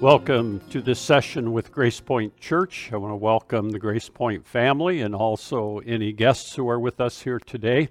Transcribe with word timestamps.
Welcome 0.00 0.60
to 0.68 0.82
this 0.82 1.00
session 1.00 1.54
with 1.54 1.72
Grace 1.72 2.00
Point 2.00 2.38
Church. 2.38 2.90
I 2.92 2.98
want 2.98 3.12
to 3.12 3.16
welcome 3.16 3.70
the 3.70 3.78
Grace 3.78 4.10
Point 4.10 4.46
family 4.46 5.00
and 5.00 5.14
also 5.14 5.78
any 5.86 6.12
guests 6.12 6.54
who 6.54 6.68
are 6.68 6.78
with 6.78 7.00
us 7.00 7.22
here 7.22 7.38
today. 7.38 7.88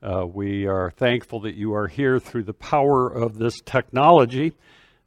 Uh, 0.00 0.24
we 0.24 0.68
are 0.68 0.92
thankful 0.92 1.40
that 1.40 1.56
you 1.56 1.74
are 1.74 1.88
here 1.88 2.20
through 2.20 2.44
the 2.44 2.54
power 2.54 3.08
of 3.08 3.38
this 3.38 3.60
technology 3.64 4.52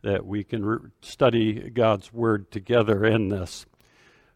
that 0.01 0.25
we 0.25 0.43
can 0.43 0.65
re- 0.65 0.89
study 0.99 1.69
God's 1.69 2.11
Word 2.11 2.51
together 2.51 3.05
in 3.05 3.29
this. 3.29 3.65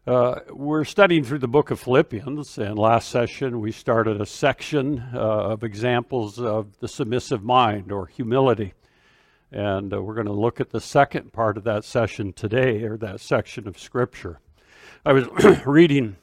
Uh, 0.06 0.36
we're 0.48 0.84
studying 0.84 1.22
through 1.22 1.40
the 1.40 1.48
book 1.48 1.70
of 1.70 1.78
Philippians, 1.78 2.56
and 2.56 2.78
last 2.78 3.10
session 3.10 3.60
we 3.60 3.72
started 3.72 4.22
a 4.22 4.26
section 4.26 5.04
uh, 5.12 5.18
of 5.18 5.62
examples 5.62 6.40
of 6.40 6.78
the 6.80 6.88
submissive 6.88 7.44
mind 7.44 7.92
or 7.92 8.06
humility. 8.06 8.72
And 9.54 9.94
uh, 9.94 10.02
we're 10.02 10.16
going 10.16 10.26
to 10.26 10.32
look 10.32 10.60
at 10.60 10.70
the 10.70 10.80
second 10.80 11.32
part 11.32 11.56
of 11.56 11.62
that 11.62 11.84
session 11.84 12.32
today, 12.32 12.82
or 12.82 12.96
that 12.96 13.20
section 13.20 13.68
of 13.68 13.78
Scripture. 13.78 14.40
I 15.06 15.12
was 15.12 15.28
reading 15.64 16.16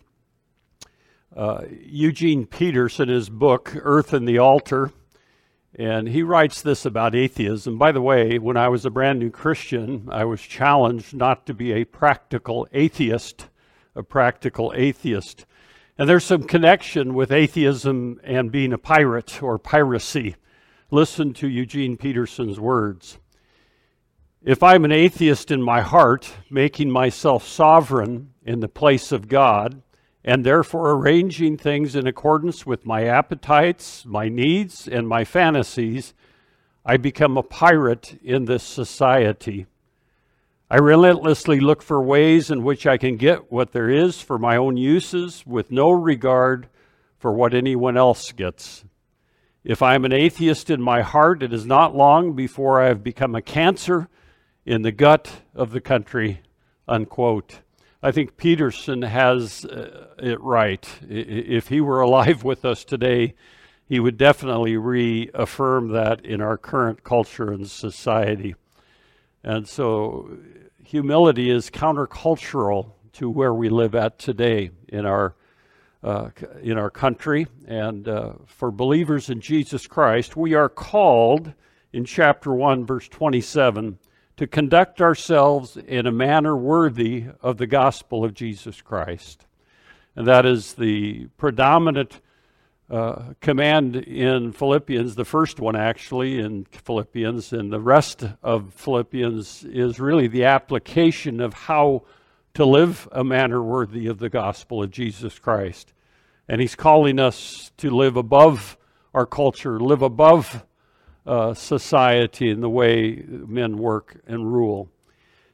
uh, 1.33 1.61
Eugene 1.69 2.45
Peterson, 2.45 3.07
his 3.07 3.29
book, 3.29 3.73
Earth 3.73 4.11
and 4.11 4.27
the 4.27 4.39
Altar, 4.39 4.91
and 5.73 6.09
he 6.09 6.23
writes 6.23 6.61
this 6.61 6.85
about 6.85 7.15
atheism. 7.15 7.77
By 7.77 7.93
the 7.93 8.01
way, 8.01 8.37
when 8.37 8.57
I 8.57 8.67
was 8.67 8.85
a 8.85 8.91
brand 8.91 9.19
new 9.19 9.29
Christian, 9.29 10.09
I 10.11 10.25
was 10.25 10.41
challenged 10.41 11.15
not 11.15 11.45
to 11.45 11.53
be 11.53 11.71
a 11.71 11.85
practical 11.85 12.67
atheist, 12.73 13.47
a 13.95 14.03
practical 14.03 14.73
atheist. 14.75 15.45
And 15.97 16.09
there's 16.09 16.25
some 16.25 16.43
connection 16.43 17.13
with 17.13 17.31
atheism 17.31 18.19
and 18.25 18.51
being 18.51 18.73
a 18.73 18.77
pirate 18.77 19.41
or 19.41 19.57
piracy. 19.57 20.35
Listen 20.93 21.33
to 21.35 21.47
Eugene 21.47 21.95
Peterson's 21.95 22.59
words. 22.59 23.17
If 24.43 24.61
I'm 24.61 24.83
an 24.83 24.91
atheist 24.91 25.49
in 25.49 25.61
my 25.61 25.79
heart, 25.79 26.33
making 26.49 26.91
myself 26.91 27.47
sovereign 27.47 28.33
in 28.43 28.59
the 28.59 28.67
place 28.67 29.13
of 29.13 29.29
God, 29.29 29.83
and 30.25 30.45
therefore 30.45 30.91
arranging 30.91 31.55
things 31.55 31.95
in 31.95 32.07
accordance 32.07 32.65
with 32.65 32.85
my 32.85 33.05
appetites, 33.05 34.05
my 34.05 34.27
needs, 34.27 34.85
and 34.85 35.07
my 35.07 35.23
fantasies, 35.23 36.13
I 36.85 36.97
become 36.97 37.37
a 37.37 37.43
pirate 37.43 38.19
in 38.21 38.43
this 38.43 38.63
society. 38.63 39.67
I 40.69 40.75
relentlessly 40.75 41.61
look 41.61 41.81
for 41.81 42.01
ways 42.01 42.51
in 42.51 42.65
which 42.65 42.85
I 42.85 42.97
can 42.97 43.15
get 43.15 43.49
what 43.49 43.71
there 43.71 43.89
is 43.89 44.19
for 44.19 44.37
my 44.37 44.57
own 44.57 44.75
uses 44.75 45.47
with 45.47 45.71
no 45.71 45.89
regard 45.89 46.67
for 47.17 47.31
what 47.31 47.53
anyone 47.53 47.95
else 47.95 48.33
gets. 48.33 48.83
If 49.63 49.83
I 49.83 49.93
am 49.93 50.05
an 50.05 50.13
atheist 50.13 50.71
in 50.71 50.81
my 50.81 51.01
heart, 51.01 51.43
it 51.43 51.53
is 51.53 51.67
not 51.67 51.95
long 51.95 52.33
before 52.33 52.81
I 52.81 52.87
have 52.87 53.03
become 53.03 53.35
a 53.35 53.43
cancer 53.43 54.09
in 54.65 54.81
the 54.81 54.91
gut 54.91 55.43
of 55.53 55.69
the 55.69 55.81
country, 55.81 56.41
unquote. 56.87 57.59
I 58.01 58.11
think 58.11 58.37
Peterson 58.37 59.03
has 59.03 59.63
uh, 59.65 60.07
it 60.17 60.41
right. 60.41 60.89
If 61.07 61.67
he 61.67 61.79
were 61.79 62.01
alive 62.01 62.43
with 62.43 62.65
us 62.65 62.83
today, 62.83 63.35
he 63.85 63.99
would 63.99 64.17
definitely 64.17 64.77
reaffirm 64.77 65.89
that 65.89 66.25
in 66.25 66.41
our 66.41 66.57
current 66.57 67.03
culture 67.03 67.51
and 67.51 67.69
society. 67.69 68.55
And 69.43 69.67
so 69.67 70.39
humility 70.83 71.51
is 71.51 71.69
countercultural 71.69 72.93
to 73.13 73.29
where 73.29 73.53
we 73.53 73.69
live 73.69 73.93
at 73.93 74.17
today 74.17 74.71
in 74.87 75.05
our 75.05 75.35
uh, 76.03 76.29
in 76.61 76.77
our 76.77 76.89
country. 76.89 77.47
And 77.67 78.07
uh, 78.07 78.33
for 78.45 78.71
believers 78.71 79.29
in 79.29 79.41
Jesus 79.41 79.87
Christ, 79.87 80.35
we 80.35 80.53
are 80.53 80.69
called 80.69 81.53
in 81.93 82.05
chapter 82.05 82.53
1, 82.53 82.85
verse 82.85 83.07
27 83.07 83.99
to 84.37 84.47
conduct 84.47 85.01
ourselves 85.01 85.77
in 85.77 86.07
a 86.07 86.11
manner 86.11 86.57
worthy 86.57 87.25
of 87.41 87.57
the 87.57 87.67
gospel 87.67 88.25
of 88.25 88.33
Jesus 88.33 88.81
Christ. 88.81 89.45
And 90.15 90.25
that 90.25 90.47
is 90.47 90.73
the 90.73 91.27
predominant 91.37 92.21
uh, 92.89 93.33
command 93.39 93.95
in 93.95 94.51
Philippians, 94.51 95.13
the 95.13 95.25
first 95.25 95.59
one 95.59 95.75
actually 95.75 96.39
in 96.39 96.65
Philippians, 96.65 97.53
and 97.53 97.71
the 97.71 97.79
rest 97.79 98.25
of 98.41 98.73
Philippians 98.73 99.63
is 99.63 99.99
really 99.99 100.27
the 100.27 100.45
application 100.45 101.39
of 101.39 101.53
how 101.53 102.03
to 102.53 102.65
live 102.65 103.07
a 103.11 103.23
manner 103.23 103.61
worthy 103.61 104.07
of 104.07 104.19
the 104.19 104.29
gospel 104.29 104.83
of 104.83 104.91
Jesus 104.91 105.39
Christ. 105.39 105.93
And 106.47 106.59
he's 106.59 106.75
calling 106.75 107.19
us 107.19 107.71
to 107.77 107.89
live 107.89 108.17
above 108.17 108.77
our 109.13 109.25
culture, 109.25 109.79
live 109.79 110.01
above 110.01 110.65
uh, 111.25 111.53
society 111.53 112.49
and 112.49 112.61
the 112.61 112.69
way 112.69 113.23
men 113.27 113.77
work 113.77 114.21
and 114.27 114.51
rule. 114.51 114.89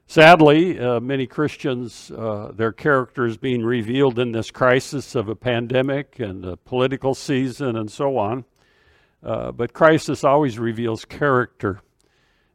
Sadly, 0.09 0.80
uh, 0.80 1.02
many 1.02 1.28
Christians, 1.28 2.12
uh, 2.12 2.52
their 2.56 2.72
character 2.72 3.25
is 3.25 3.38
being 3.38 3.63
revealed 3.63 4.18
in 4.19 4.31
this 4.31 4.52
crisis 4.52 5.16
of 5.16 5.28
a 5.28 5.36
pandemic 5.36 6.19
and 6.19 6.46
a 6.46 6.56
political 6.56 7.13
season 7.13 7.75
and 7.75 7.91
so 7.91 8.18
on. 8.18 8.46
Uh, 9.22 9.52
but 9.52 9.74
crisis 9.74 10.24
always 10.24 10.57
reveals 10.57 11.03
character. 11.03 11.81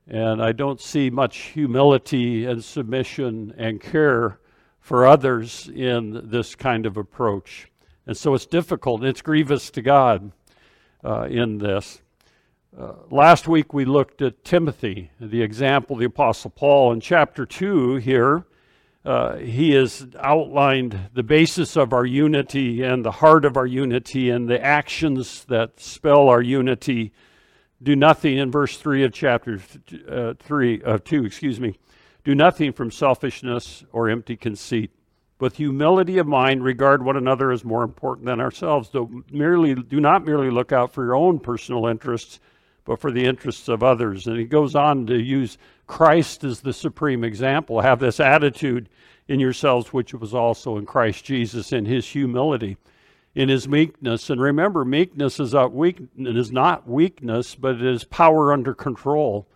And 0.08 0.42
I 0.42 0.52
don't 0.52 0.80
see 0.80 1.10
much 1.10 1.38
humility 1.38 2.44
and 2.44 2.62
submission 2.62 3.54
and 3.56 3.80
care 3.80 4.38
for 4.80 5.06
others 5.06 5.70
in 5.72 6.28
this 6.28 6.54
kind 6.54 6.86
of 6.86 6.96
approach. 6.96 7.70
And 8.06 8.16
so 8.16 8.34
it's 8.34 8.46
difficult. 8.46 9.04
It's 9.04 9.22
grievous 9.22 9.70
to 9.70 9.82
God 9.82 10.32
uh, 11.04 11.28
in 11.30 11.58
this. 11.58 12.02
Uh, 12.76 12.94
last 13.10 13.46
week 13.46 13.72
we 13.72 13.84
looked 13.84 14.22
at 14.22 14.44
Timothy, 14.44 15.10
the 15.20 15.42
example 15.42 15.94
of 15.94 16.00
the 16.00 16.06
Apostle 16.06 16.50
Paul. 16.50 16.92
In 16.92 17.00
chapter 17.00 17.46
2 17.46 17.96
here, 17.96 18.44
uh, 19.04 19.36
he 19.36 19.72
has 19.72 20.06
outlined 20.18 21.10
the 21.12 21.22
basis 21.22 21.76
of 21.76 21.92
our 21.92 22.06
unity 22.06 22.82
and 22.82 23.04
the 23.04 23.10
heart 23.10 23.44
of 23.44 23.56
our 23.56 23.66
unity 23.66 24.30
and 24.30 24.48
the 24.48 24.64
actions 24.64 25.44
that 25.46 25.80
spell 25.80 26.28
our 26.28 26.40
unity. 26.40 27.12
Do 27.82 27.96
nothing 27.96 28.38
in 28.38 28.50
verse 28.50 28.76
3 28.76 29.04
of 29.04 29.12
chapter 29.12 29.60
uh, 30.08 30.34
3 30.38 30.82
of 30.82 31.00
uh, 31.00 31.04
2, 31.04 31.24
excuse 31.24 31.58
me. 31.58 31.78
Do 32.24 32.34
nothing 32.34 32.72
from 32.72 32.90
selfishness 32.90 33.84
or 33.92 34.08
empty 34.08 34.36
conceit. 34.36 34.92
With 35.40 35.56
humility 35.56 36.18
of 36.18 36.26
mind, 36.28 36.62
regard 36.62 37.04
one 37.04 37.16
another 37.16 37.50
as 37.50 37.64
more 37.64 37.82
important 37.82 38.26
than 38.26 38.40
ourselves. 38.40 38.90
Do, 38.90 39.24
merely, 39.32 39.74
do 39.74 40.00
not 40.00 40.24
merely 40.24 40.50
look 40.50 40.70
out 40.70 40.92
for 40.92 41.04
your 41.04 41.16
own 41.16 41.40
personal 41.40 41.86
interests 41.86 42.38
but 42.84 43.00
for 43.00 43.10
the 43.10 43.24
interests 43.24 43.68
of 43.68 43.82
others. 43.82 44.26
And 44.26 44.38
he 44.38 44.44
goes 44.44 44.74
on 44.74 45.06
to 45.06 45.20
use 45.20 45.58
Christ 45.86 46.44
as 46.44 46.60
the 46.60 46.72
supreme 46.72 47.24
example. 47.24 47.80
Have 47.80 48.00
this 48.00 48.20
attitude 48.20 48.88
in 49.28 49.40
yourselves, 49.40 49.92
which 49.92 50.14
was 50.14 50.34
also 50.34 50.76
in 50.78 50.86
Christ 50.86 51.24
Jesus 51.24 51.72
in 51.72 51.84
his 51.84 52.06
humility, 52.06 52.76
in 53.34 53.48
his 53.48 53.68
meekness. 53.68 54.30
And 54.30 54.40
remember, 54.40 54.84
meekness 54.84 55.40
is, 55.40 55.54
weak, 55.70 56.00
it 56.18 56.36
is 56.36 56.52
not 56.52 56.88
weakness, 56.88 57.54
but 57.54 57.76
it 57.76 57.84
is 57.84 58.04
power 58.04 58.52
under 58.52 58.74
control. 58.74 59.46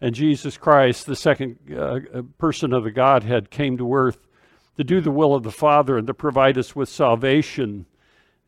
And 0.00 0.14
Jesus 0.14 0.56
Christ, 0.56 1.06
the 1.06 1.16
second 1.16 1.58
uh, 1.76 2.22
person 2.38 2.72
of 2.72 2.84
the 2.84 2.90
Godhead, 2.90 3.50
came 3.50 3.76
to 3.78 3.94
earth 3.94 4.26
to 4.76 4.84
do 4.84 5.00
the 5.00 5.10
will 5.10 5.34
of 5.34 5.42
the 5.42 5.50
Father 5.50 5.98
and 5.98 6.06
to 6.06 6.14
provide 6.14 6.56
us 6.56 6.76
with 6.76 6.88
salvation 6.88 7.86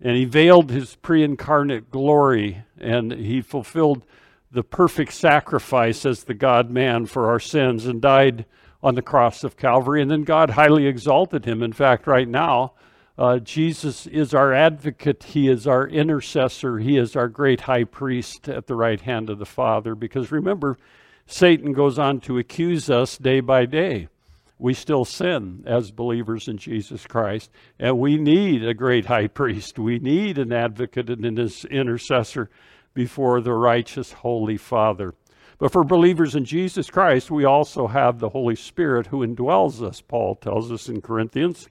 and 0.01 0.17
he 0.17 0.25
veiled 0.25 0.71
his 0.71 0.97
pre 0.97 1.23
incarnate 1.23 1.91
glory 1.91 2.65
and 2.79 3.13
he 3.13 3.41
fulfilled 3.43 4.05
the 4.51 4.65
perfect 4.65 5.13
sacrifice 5.13 6.07
as 6.07 6.25
the 6.25 6.35
God 6.35 6.71
man 6.71 7.07
for 7.07 7.29
our 7.29 7.39
sins 7.39 7.87
and 7.87 8.01
died 8.01 8.47
on 8.83 8.95
the 8.95 9.03
cross 9.03 9.45
of 9.45 9.57
Calvary. 9.57 10.01
And 10.01 10.11
then 10.11 10.25
God 10.25 10.51
highly 10.51 10.87
exalted 10.87 11.45
him. 11.45 11.63
In 11.63 11.73
fact, 11.73 12.07
right 12.07 12.27
now, 12.27 12.73
uh, 13.21 13.39
Jesus 13.39 14.07
is 14.07 14.35
our 14.35 14.53
advocate. 14.53 15.23
He 15.23 15.49
is 15.49 15.67
our 15.67 15.87
intercessor. 15.87 16.79
He 16.79 16.97
is 16.97 17.15
our 17.15 17.29
great 17.29 17.63
high 17.63 17.85
priest 17.85 18.49
at 18.49 18.67
the 18.67 18.75
right 18.75 19.01
hand 19.01 19.31
of 19.31 19.39
the 19.39 19.47
Father. 19.47 19.95
Because 19.95 20.33
remember, 20.33 20.79
Satan 21.27 21.73
goes 21.73 21.99
on 21.99 22.21
to 22.21 22.39
accuse 22.39 22.91
us 22.91 23.17
day 23.19 23.41
by 23.41 23.67
day 23.67 24.09
we 24.61 24.75
still 24.75 25.05
sin 25.07 25.65
as 25.67 25.91
believers 25.91 26.47
in 26.47 26.59
Jesus 26.59 27.07
Christ. 27.07 27.51
And 27.79 27.99
we 27.99 28.17
need 28.19 28.63
a 28.63 28.75
great 28.75 29.07
high 29.07 29.27
priest. 29.27 29.79
We 29.79 29.99
need 29.99 30.39
an 30.39 30.53
advocate 30.53 31.09
and 31.09 31.25
an 31.25 31.51
intercessor 31.71 32.51
before 32.93 33.41
the 33.41 33.55
righteous 33.55 34.13
Holy 34.13 34.59
Father. 34.59 35.15
But 35.59 35.73
for 35.73 35.83
believers 35.83 36.35
in 36.35 36.45
Jesus 36.45 36.91
Christ, 36.91 37.31
we 37.31 37.45
also 37.45 37.87
have 37.87 38.19
the 38.19 38.29
Holy 38.29 38.57
Spirit 38.57 39.07
who 39.07 39.27
indwells 39.27 39.83
us, 39.83 40.01
Paul 40.01 40.37
tells 40.37 40.71
us 40.71 40.89
in 40.89 41.01
Corinthians. 41.01 41.69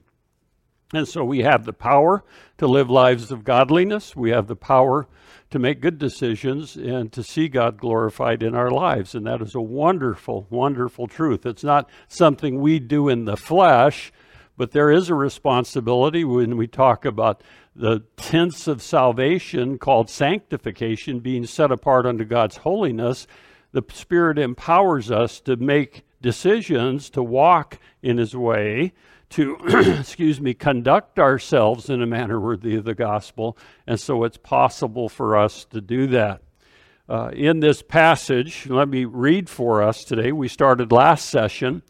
And 0.92 1.06
so 1.06 1.24
we 1.24 1.40
have 1.40 1.64
the 1.64 1.72
power 1.72 2.24
to 2.58 2.66
live 2.66 2.90
lives 2.90 3.30
of 3.30 3.44
godliness. 3.44 4.16
We 4.16 4.30
have 4.30 4.48
the 4.48 4.56
power 4.56 5.06
to 5.50 5.58
make 5.58 5.80
good 5.80 5.98
decisions 5.98 6.76
and 6.76 7.12
to 7.12 7.22
see 7.22 7.48
God 7.48 7.78
glorified 7.78 8.42
in 8.42 8.54
our 8.54 8.70
lives. 8.70 9.14
And 9.14 9.26
that 9.26 9.40
is 9.40 9.54
a 9.54 9.60
wonderful, 9.60 10.46
wonderful 10.50 11.06
truth. 11.06 11.46
It's 11.46 11.64
not 11.64 11.88
something 12.08 12.60
we 12.60 12.80
do 12.80 13.08
in 13.08 13.24
the 13.24 13.36
flesh, 13.36 14.12
but 14.56 14.72
there 14.72 14.90
is 14.90 15.08
a 15.08 15.14
responsibility 15.14 16.24
when 16.24 16.56
we 16.56 16.66
talk 16.66 17.04
about 17.04 17.42
the 17.74 18.00
tense 18.16 18.66
of 18.66 18.82
salvation 18.82 19.78
called 19.78 20.10
sanctification, 20.10 21.20
being 21.20 21.46
set 21.46 21.70
apart 21.70 22.04
unto 22.04 22.24
God's 22.24 22.58
holiness. 22.58 23.28
The 23.72 23.84
Spirit 23.92 24.38
empowers 24.38 25.10
us 25.10 25.40
to 25.42 25.56
make 25.56 26.04
decisions 26.20 27.10
to 27.10 27.22
walk 27.22 27.78
in 28.02 28.18
his 28.18 28.34
way, 28.36 28.92
to, 29.30 29.56
excuse 29.98 30.40
me, 30.40 30.54
conduct 30.54 31.18
ourselves 31.18 31.88
in 31.88 32.02
a 32.02 32.06
manner 32.06 32.40
worthy 32.40 32.76
of 32.76 32.84
the 32.84 32.94
gospel. 32.94 33.56
And 33.86 33.98
so 33.98 34.24
it's 34.24 34.36
possible 34.36 35.08
for 35.08 35.36
us 35.36 35.64
to 35.66 35.80
do 35.80 36.06
that. 36.08 36.42
Uh, 37.08 37.30
in 37.32 37.60
this 37.60 37.82
passage, 37.82 38.68
let 38.68 38.88
me 38.88 39.04
read 39.04 39.48
for 39.48 39.82
us 39.82 40.04
today. 40.04 40.30
We 40.30 40.46
started 40.46 40.92
last 40.92 41.28
session 41.28 41.82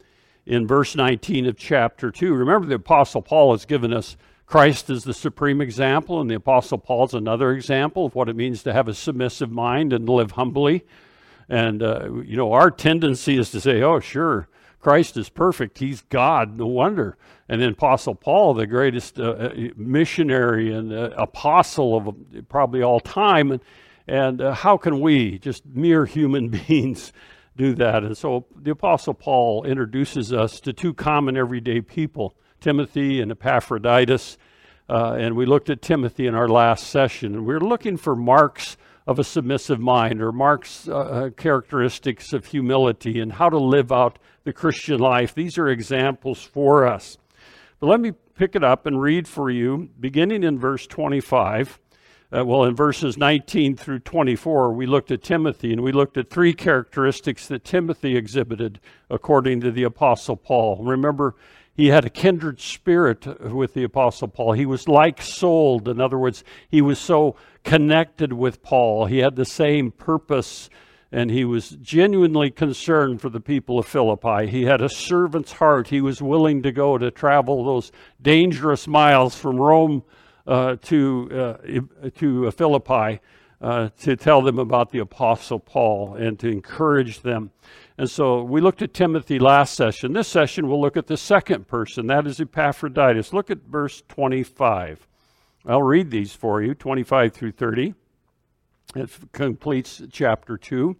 in 0.47 0.67
verse 0.67 0.97
19 0.97 1.47
of 1.47 1.56
chapter 1.56 2.11
2. 2.11 2.32
Remember, 2.35 2.67
the 2.67 2.77
Apostle 2.77 3.23
Paul 3.23 3.53
has 3.53 3.67
given 3.67 3.93
us 3.93 4.17
Christ 4.47 4.91
as 4.91 5.05
the 5.05 5.15
supreme 5.15 5.61
example, 5.61 6.21
and 6.21 6.29
the 6.31 6.35
Apostle 6.35 6.79
Paul 6.79 7.05
is 7.05 7.15
another 7.15 7.53
example 7.53 8.06
of 8.06 8.15
what 8.15 8.29
it 8.29 8.35
means 8.35 8.62
to 8.62 8.73
have 8.73 8.88
a 8.88 8.94
submissive 8.94 9.50
mind 9.50 9.93
and 9.93 10.09
live 10.09 10.32
humbly. 10.32 10.85
And, 11.50 11.82
uh, 11.82 12.23
you 12.25 12.37
know, 12.37 12.52
our 12.52 12.70
tendency 12.70 13.37
is 13.37 13.50
to 13.50 13.61
say, 13.61 13.82
oh, 13.82 13.99
sure, 13.99 14.49
Christ 14.79 15.17
is 15.17 15.29
perfect. 15.29 15.79
He's 15.79 16.00
God. 16.02 16.56
No 16.56 16.69
wonder. 16.69 17.19
And 17.49 17.61
then 17.61 17.70
Apostle 17.70 18.14
Paul, 18.14 18.55
the 18.55 18.69
greatest 18.69 19.19
uh, 19.19 19.31
uh 19.31 19.55
missionary 19.76 20.73
and 20.73 20.93
uh, 20.93 21.11
apostle 21.17 21.97
of 21.97 22.49
probably 22.49 22.82
all 22.82 23.00
time. 23.00 23.50
And, 23.50 23.61
and 24.06 24.41
uh, 24.41 24.55
how 24.55 24.76
can 24.76 25.00
we, 25.00 25.41
just 25.41 25.67
mere 25.67 26.06
human 26.06 26.49
beings, 26.69 27.12
do 27.56 27.75
that. 27.75 28.05
And 28.05 28.17
so 28.17 28.46
the 28.55 28.70
Apostle 28.70 29.14
Paul 29.14 29.64
introduces 29.64 30.32
us 30.32 30.61
to 30.61 30.73
two 30.73 30.94
common 30.94 31.37
everyday 31.37 31.81
people, 31.81 32.37
Timothy 32.61 33.20
and 33.20 33.32
Epaphroditus. 33.32 34.38
Uh, 34.88 35.17
and 35.19 35.35
we 35.35 35.46
looked 35.46 35.69
at 35.69 35.82
Timothy 35.82 36.29
in 36.29 36.37
our 36.37 36.49
last 36.49 36.87
session. 36.87 37.35
And 37.35 37.44
we 37.44 37.55
are 37.55 37.61
looking 37.61 37.96
for 37.96 38.14
marks 38.14 38.76
of 39.11 39.19
a 39.19 39.25
submissive 39.25 39.81
mind 39.81 40.23
or 40.23 40.31
marks, 40.31 40.87
uh, 40.87 40.97
uh, 40.97 41.31
characteristics 41.31 42.33
of 42.33 42.47
humility 42.47 43.19
and 43.19 43.33
how 43.33 43.49
to 43.49 43.59
live 43.59 43.91
out 43.91 44.21
the 44.45 44.53
Christian 44.53 45.01
life. 45.01 45.35
These 45.35 45.59
are 45.59 45.67
examples 45.67 46.41
for 46.41 46.87
us. 46.87 47.19
But 47.81 47.89
let 47.89 47.99
me 47.99 48.12
pick 48.37 48.55
it 48.55 48.62
up 48.62 48.87
and 48.87 49.03
read 49.03 49.27
for 49.27 49.51
you, 49.51 49.91
beginning 49.99 50.45
in 50.45 50.61
verse 50.61 50.87
25. 50.87 51.81
Uh, 52.33 52.45
well, 52.45 52.62
in 52.62 52.77
verses 52.77 53.17
19 53.17 53.77
through 53.77 53.99
24, 53.99 54.73
we 54.75 54.87
looked 54.87 55.11
at 55.11 55.25
Timothy 55.25 55.73
and 55.73 55.81
we 55.81 55.91
looked 55.91 56.17
at 56.17 56.31
three 56.31 56.55
characteristics 56.55 57.49
that 57.49 57.65
Timothy 57.65 58.17
exhibited 58.17 58.79
according 59.11 59.61
to 59.63 59.73
the 59.73 59.83
Apostle 59.83 60.37
Paul. 60.37 60.85
Remember, 60.85 61.35
he 61.81 61.89
had 61.89 62.05
a 62.05 62.11
kindred 62.11 62.61
spirit 62.61 63.27
with 63.41 63.75
the 63.75 63.85
Apostle 63.85 64.29
Paul. 64.29 64.53
He 64.53 64.67
was 64.67 64.87
like 64.87 65.21
souled. 65.23 65.89
In 65.89 66.01
other 66.01 66.19
words, 66.19 66.45
he 66.69 66.83
was 66.83 67.01
so 67.01 67.35
connected 67.65 68.33
with 68.33 68.62
Paul. 68.62 69.07
He 69.07 69.19
had 69.19 69.37
the 69.37 69.45
same 69.45 69.91
purpose 69.91 70.71
and 71.12 71.31
he 71.31 71.45
was 71.45 71.71
genuinely 71.71 72.51
concerned 72.51 73.21
for 73.21 73.29
the 73.29 73.41
people 73.41 73.79
of 73.79 73.87
Philippi. 73.87 74.47
He 74.47 74.65
had 74.65 74.81
a 74.81 74.89
servant's 74.89 75.53
heart. 75.53 75.89
He 75.89 76.01
was 76.01 76.23
willing 76.23 76.62
to 76.62 76.71
go 76.71 76.99
to 76.99 77.11
travel 77.11 77.65
those 77.65 77.91
dangerous 78.23 78.87
miles 78.87 79.35
from 79.35 79.57
Rome 79.57 80.05
uh, 80.47 80.77
to, 80.83 81.59
uh, 81.62 82.11
to 82.17 82.51
Philippi 82.53 83.21
uh, 83.61 83.91
to 84.01 84.17
tell 84.17 84.41
them 84.41 84.59
about 84.59 84.91
the 84.91 85.01
Apostle 85.01 85.59
Paul 85.59 86.15
and 86.15 86.39
to 86.39 86.49
encourage 86.49 87.21
them. 87.21 87.51
And 87.99 88.09
so 88.09 88.43
we 88.43 88.61
looked 88.61 88.81
at 88.81 88.95
Timothy 88.95 89.39
last 89.39 89.75
session. 89.75 90.13
This 90.13 90.29
session 90.29 90.69
we'll 90.69 90.81
look 90.81 90.97
at 90.97 91.09
the 91.09 91.17
second 91.17 91.67
person, 91.67 92.06
that 92.06 92.27
is 92.27 92.41
Epaphroditus. 92.41 93.33
Look 93.33 93.51
at 93.51 93.59
verse 93.69 94.03
25. 94.09 95.06
I'll 95.67 95.83
read 95.83 96.11
these 96.11 96.33
for 96.33 96.62
you 96.62 96.75
25 96.75 97.33
through 97.33 97.53
30. 97.53 97.95
It 98.97 99.11
completes 99.33 100.03
chapter 100.11 100.57
2. 100.57 100.97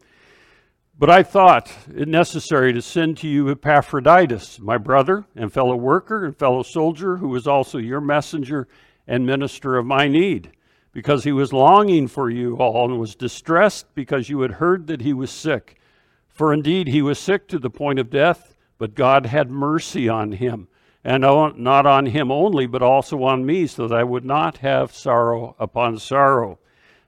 But 0.99 1.09
I 1.09 1.23
thought 1.23 1.73
it 1.95 2.09
necessary 2.09 2.75
to 2.75 2.83
send 2.83 3.17
to 3.19 3.29
you 3.29 3.49
Epaphroditus, 3.51 4.61
my 4.61 4.77
brother 4.77 5.25
and 5.35 5.51
fellow 5.51 5.75
worker 5.75 6.27
and 6.27 6.37
fellow 6.37 6.63
soldier, 6.63 7.17
who 7.17 7.29
was 7.29 7.47
also 7.47 7.79
your 7.79 8.03
messenger 8.03 8.69
and 9.07 9.25
minister 9.25 9.79
of 9.79 9.87
my 9.87 10.09
need, 10.09 10.53
because 10.93 11.25
he 11.25 11.33
was 11.33 11.55
longing 11.55 12.07
for 12.07 12.29
you 12.29 12.57
all 12.59 12.91
and 12.91 13.01
was 13.01 13.15
distressed 13.15 13.87
because 13.95 14.29
you 14.29 14.43
had 14.43 14.53
heard 14.53 14.89
that 14.89 15.01
he 15.01 15.15
was 15.15 15.31
sick. 15.31 15.81
For 16.29 16.53
indeed 16.53 16.89
he 16.89 17.01
was 17.01 17.19
sick 17.19 17.49
to 17.49 17.59
the 17.59 17.71
point 17.71 17.99
of 17.99 18.11
death, 18.11 18.55
but 18.77 18.95
God 18.95 19.25
had 19.25 19.51
mercy 19.51 20.07
on 20.07 20.33
him, 20.33 20.69
and 21.03 21.23
not 21.23 21.87
on 21.87 22.07
him 22.07 22.31
only, 22.31 22.67
but 22.67 22.83
also 22.83 23.23
on 23.23 23.47
me, 23.47 23.67
so 23.67 23.89
that 23.89 23.99
I 23.99 24.05
would 24.05 24.25
not 24.25 24.59
have 24.59 24.93
sorrow 24.93 25.57
upon 25.59 25.99
sorrow. 25.99 26.59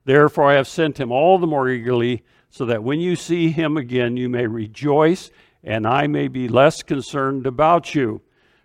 Therefore 0.05 0.51
I 0.51 0.55
have 0.55 0.67
sent 0.67 0.99
him 0.99 1.13
all 1.13 1.39
the 1.39 1.47
more 1.47 1.69
eagerly, 1.69 2.25
so 2.51 2.65
that 2.67 2.83
when 2.83 3.01
you 3.01 3.17
see 3.17 3.51
him 3.51 3.77
again 3.77 4.17
you 4.17 4.29
may 4.29 4.47
rejoice, 4.47 5.31
and 5.63 5.87
I 5.87 6.07
may 6.07 6.29
be 6.29 6.49
less 6.49 6.83
concerned 6.83 7.47
about 7.47 7.95
you. 7.95 8.23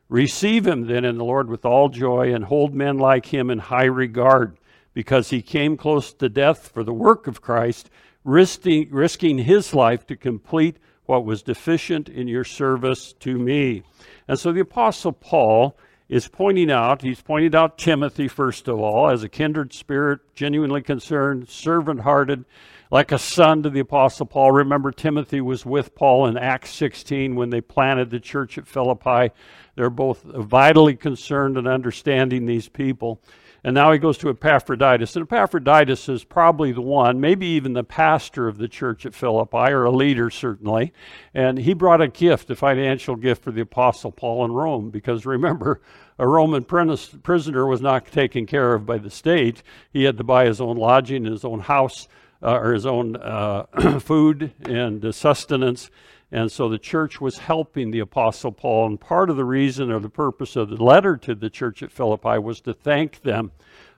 Receive 0.10 0.66
him 0.66 0.88
then 0.88 1.04
in 1.04 1.18
the 1.18 1.26
Lord 1.26 1.50
with 1.50 1.66
all 1.66 1.90
joy 1.90 2.34
and 2.34 2.46
hold 2.46 2.74
men 2.74 2.98
like 2.98 3.26
him 3.26 3.50
in 3.50 3.60
high 3.60 3.86
regard, 3.86 4.58
because 4.94 5.30
he 5.30 5.42
came 5.42 5.78
close 5.78 6.14
to 6.14 6.30
death 6.30 6.70
for 6.70 6.84
the 6.84 6.94
work 6.94 7.28
of 7.28 7.42
Christ, 7.42 7.90
risking, 8.24 8.88
risking 8.90 9.38
his 9.38 9.74
life 9.74 10.08
to 10.08 10.16
complete 10.16 10.78
what 11.06 11.24
was 11.24 11.44
deficient 11.44 12.10
in 12.10 12.28
your 12.28 12.44
service 12.44 13.14
to 13.20 13.38
me. 13.38 13.84
And 14.28 14.38
so 14.38 14.52
the 14.52 14.62
Apostle 14.62 15.14
Paul 15.14 15.78
is 16.10 16.28
pointing 16.28 16.72
out, 16.72 17.02
he's 17.02 17.22
pointed 17.22 17.54
out 17.54 17.78
Timothy, 17.78 18.28
first 18.28 18.68
of 18.68 18.80
all, 18.80 19.10
as 19.10 19.24
a 19.24 19.30
kindred 19.30 19.74
spirit, 19.74 20.20
genuinely 20.36 20.82
concerned, 20.82 21.50
servant 21.50 22.02
hearted, 22.02 22.46
like 22.90 23.12
a 23.12 23.20
son 23.20 23.64
to 23.64 23.70
the 23.70 23.82
Apostle 23.82 24.26
Paul. 24.26 24.54
Remember, 24.54 24.92
Timothy 24.92 25.42
was 25.42 25.66
with 25.66 25.96
Paul 25.96 26.28
in 26.28 26.38
Acts 26.38 26.72
16 26.72 27.36
when 27.36 27.50
they 27.50 27.60
planted 27.60 28.10
the 28.10 28.20
church 28.20 28.58
at 28.58 28.68
Philippi. 28.68 29.34
They're 29.76 29.90
both 29.90 30.24
vitally 30.24 30.96
concerned 30.96 31.58
and 31.58 31.68
understanding 31.68 32.46
these 32.46 32.70
people. 32.70 33.22
And 33.68 33.74
now 33.74 33.92
he 33.92 34.00
goes 34.00 34.18
to 34.20 34.30
Epaphroditus. 34.30 35.18
And 35.18 35.24
Epaphroditus 35.24 36.08
is 36.08 36.24
probably 36.24 36.72
the 36.72 36.80
one, 36.80 37.20
maybe 37.20 37.48
even 37.48 37.74
the 37.74 37.84
pastor 37.84 38.48
of 38.48 38.60
the 38.60 38.70
church 38.70 39.06
at 39.06 39.14
Philippi, 39.14 39.74
or 39.74 39.84
a 39.84 39.92
leader 39.92 40.30
certainly. 40.30 40.94
And 41.34 41.58
he 41.58 41.74
brought 41.74 42.00
a 42.00 42.08
gift, 42.08 42.50
a 42.50 42.56
financial 42.56 43.18
gift 43.18 43.44
for 43.44 43.52
the 43.52 43.60
Apostle 43.60 44.14
Paul 44.14 44.46
in 44.46 44.54
Rome, 44.54 44.90
because 44.90 45.26
remember, 45.26 45.82
a 46.18 46.26
Roman 46.26 46.64
prisoner 46.64 47.66
was 47.68 47.82
not 47.82 48.10
taken 48.10 48.46
care 48.46 48.74
of 48.74 48.86
by 48.86 49.00
the 49.00 49.12
state. 49.12 49.64
He 49.92 50.06
had 50.06 50.16
to 50.16 50.24
buy 50.24 50.46
his 50.46 50.62
own 50.62 50.78
lodging, 50.78 51.26
his 51.26 51.44
own 51.44 51.60
house, 51.60 52.08
uh, 52.42 52.58
or 52.60 52.72
his 52.72 52.86
own 52.86 53.18
uh, 53.18 53.66
food 54.00 54.54
and 54.64 55.14
sustenance. 55.14 55.92
And 56.32 56.52
so 56.52 56.68
the 56.68 56.78
church 56.78 57.22
was 57.22 57.38
helping 57.38 57.92
the 57.92 58.00
Apostle 58.00 58.52
Paul. 58.52 58.88
And 58.88 59.00
part 59.00 59.30
of 59.30 59.38
the 59.38 59.46
reason 59.46 59.92
or 59.92 60.00
the 60.00 60.10
purpose 60.10 60.56
of 60.56 60.70
the 60.70 60.84
letter 60.84 61.16
to 61.18 61.36
the 61.36 61.50
church 61.50 61.82
at 61.82 61.92
Philippi 61.92 62.38
was 62.38 62.60
to 62.62 62.74
thank 62.74 63.22
them 63.22 63.52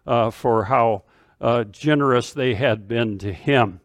uh, 0.05 0.29
for 0.29 0.65
how 0.65 1.03
uh, 1.41 1.63
generous 1.65 2.33
they 2.33 2.53
had 2.53 2.87
been 2.87 3.17
to 3.19 3.33
him. 3.33 3.79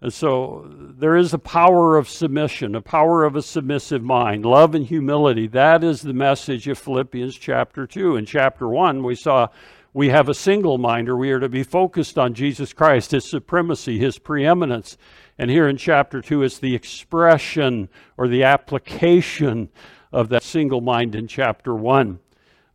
And 0.00 0.12
so 0.12 0.66
there 0.68 1.16
is 1.16 1.32
a 1.32 1.38
power 1.38 1.96
of 1.96 2.10
submission, 2.10 2.74
a 2.74 2.82
power 2.82 3.24
of 3.24 3.36
a 3.36 3.42
submissive 3.42 4.02
mind, 4.02 4.44
love 4.44 4.74
and 4.74 4.84
humility. 4.84 5.46
That 5.46 5.82
is 5.82 6.02
the 6.02 6.12
message 6.12 6.68
of 6.68 6.78
Philippians 6.78 7.36
chapter 7.36 7.86
2. 7.86 8.16
In 8.16 8.26
chapter 8.26 8.68
1, 8.68 9.02
we 9.02 9.14
saw 9.14 9.48
we 9.94 10.08
have 10.08 10.28
a 10.28 10.34
single 10.34 10.76
mind, 10.76 11.08
or 11.08 11.16
we 11.16 11.30
are 11.30 11.38
to 11.38 11.48
be 11.48 11.62
focused 11.62 12.18
on 12.18 12.34
Jesus 12.34 12.72
Christ, 12.72 13.12
his 13.12 13.24
supremacy, 13.24 13.96
his 13.98 14.18
preeminence. 14.18 14.98
And 15.38 15.50
here 15.50 15.68
in 15.68 15.76
chapter 15.76 16.20
2, 16.20 16.42
it's 16.42 16.58
the 16.58 16.74
expression 16.74 17.88
or 18.16 18.28
the 18.28 18.44
application 18.44 19.68
of 20.12 20.28
that 20.28 20.44
single 20.44 20.80
mind 20.80 21.14
in 21.14 21.26
chapter 21.26 21.74
1. 21.74 22.20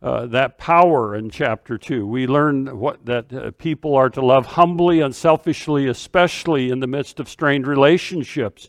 Uh, 0.02 0.26
that 0.26 0.56
power 0.56 1.14
in 1.14 1.28
chapter 1.28 1.76
2. 1.76 2.06
We 2.06 2.26
learn 2.26 2.78
what, 2.78 3.04
that 3.04 3.32
uh, 3.32 3.50
people 3.52 3.94
are 3.96 4.08
to 4.10 4.24
love 4.24 4.46
humbly, 4.46 5.00
unselfishly, 5.00 5.86
especially 5.86 6.70
in 6.70 6.80
the 6.80 6.86
midst 6.86 7.20
of 7.20 7.28
strained 7.28 7.66
relationships. 7.66 8.68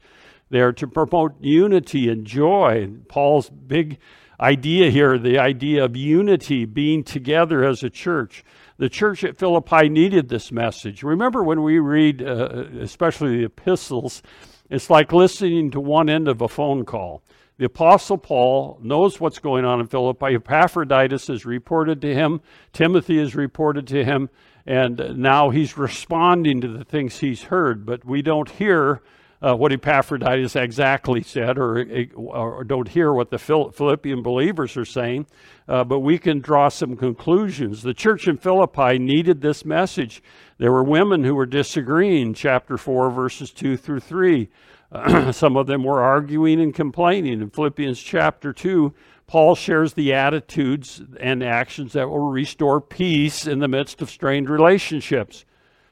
They 0.49 0.59
are 0.59 0.73
to 0.73 0.87
promote 0.87 1.35
unity 1.39 2.09
and 2.09 2.25
joy. 2.25 2.89
Paul's 3.07 3.49
big 3.49 3.99
idea 4.41 4.89
here, 4.89 5.17
the 5.17 5.39
idea 5.39 5.85
of 5.85 5.95
unity, 5.95 6.65
being 6.65 7.03
together 7.03 7.63
as 7.63 7.83
a 7.83 7.89
church. 7.89 8.43
The 8.81 8.89
church 8.89 9.23
at 9.23 9.37
Philippi 9.37 9.89
needed 9.89 10.27
this 10.27 10.51
message. 10.51 11.03
Remember 11.03 11.43
when 11.43 11.61
we 11.61 11.77
read, 11.77 12.23
uh, 12.23 12.63
especially 12.79 13.37
the 13.37 13.45
epistles, 13.45 14.23
it's 14.71 14.89
like 14.89 15.13
listening 15.13 15.69
to 15.69 15.79
one 15.79 16.09
end 16.09 16.27
of 16.27 16.41
a 16.41 16.47
phone 16.47 16.83
call. 16.83 17.21
The 17.59 17.65
Apostle 17.65 18.17
Paul 18.17 18.79
knows 18.81 19.19
what's 19.19 19.37
going 19.37 19.65
on 19.65 19.81
in 19.81 19.85
Philippi. 19.85 20.33
Epaphroditus 20.33 21.29
is 21.29 21.45
reported 21.45 22.01
to 22.01 22.15
him, 22.15 22.41
Timothy 22.73 23.19
is 23.19 23.35
reported 23.35 23.85
to 23.85 24.03
him, 24.03 24.31
and 24.65 25.15
now 25.15 25.51
he's 25.51 25.77
responding 25.77 26.59
to 26.61 26.67
the 26.67 26.83
things 26.83 27.19
he's 27.19 27.43
heard. 27.43 27.85
But 27.85 28.03
we 28.03 28.23
don't 28.23 28.49
hear 28.49 29.03
uh, 29.41 29.55
what 29.55 29.73
Epaphroditus 29.73 30.55
exactly 30.55 31.23
said 31.23 31.57
or, 31.57 31.85
or 32.15 32.63
don't 32.63 32.89
hear 32.89 33.11
what 33.11 33.31
the 33.31 33.39
Philippian 33.39 34.21
believers 34.21 34.77
are 34.77 34.85
saying, 34.85 35.25
uh, 35.67 35.83
but 35.83 35.99
we 35.99 36.17
can 36.17 36.39
draw 36.39 36.69
some 36.69 36.95
conclusions. 36.95 37.81
The 37.81 37.93
church 37.93 38.27
in 38.27 38.37
Philippi 38.37 38.99
needed 38.99 39.41
this 39.41 39.65
message. 39.65 40.21
There 40.59 40.71
were 40.71 40.83
women 40.83 41.23
who 41.23 41.33
were 41.33 41.47
disagreeing, 41.47 42.33
chapter 42.33 42.77
4, 42.77 43.09
verses 43.09 43.51
2 43.51 43.77
through 43.77 44.01
3. 44.01 44.49
some 45.31 45.55
of 45.55 45.67
them 45.67 45.83
were 45.83 46.01
arguing 46.01 46.61
and 46.61 46.75
complaining. 46.75 47.41
In 47.41 47.49
Philippians 47.49 48.01
chapter 48.01 48.53
2, 48.53 48.93
Paul 49.25 49.55
shares 49.55 49.93
the 49.93 50.13
attitudes 50.13 51.01
and 51.19 51.41
actions 51.41 51.93
that 51.93 52.09
will 52.09 52.29
restore 52.29 52.81
peace 52.81 53.47
in 53.47 53.59
the 53.59 53.69
midst 53.69 54.01
of 54.01 54.09
strained 54.09 54.49
relationships. 54.49 55.45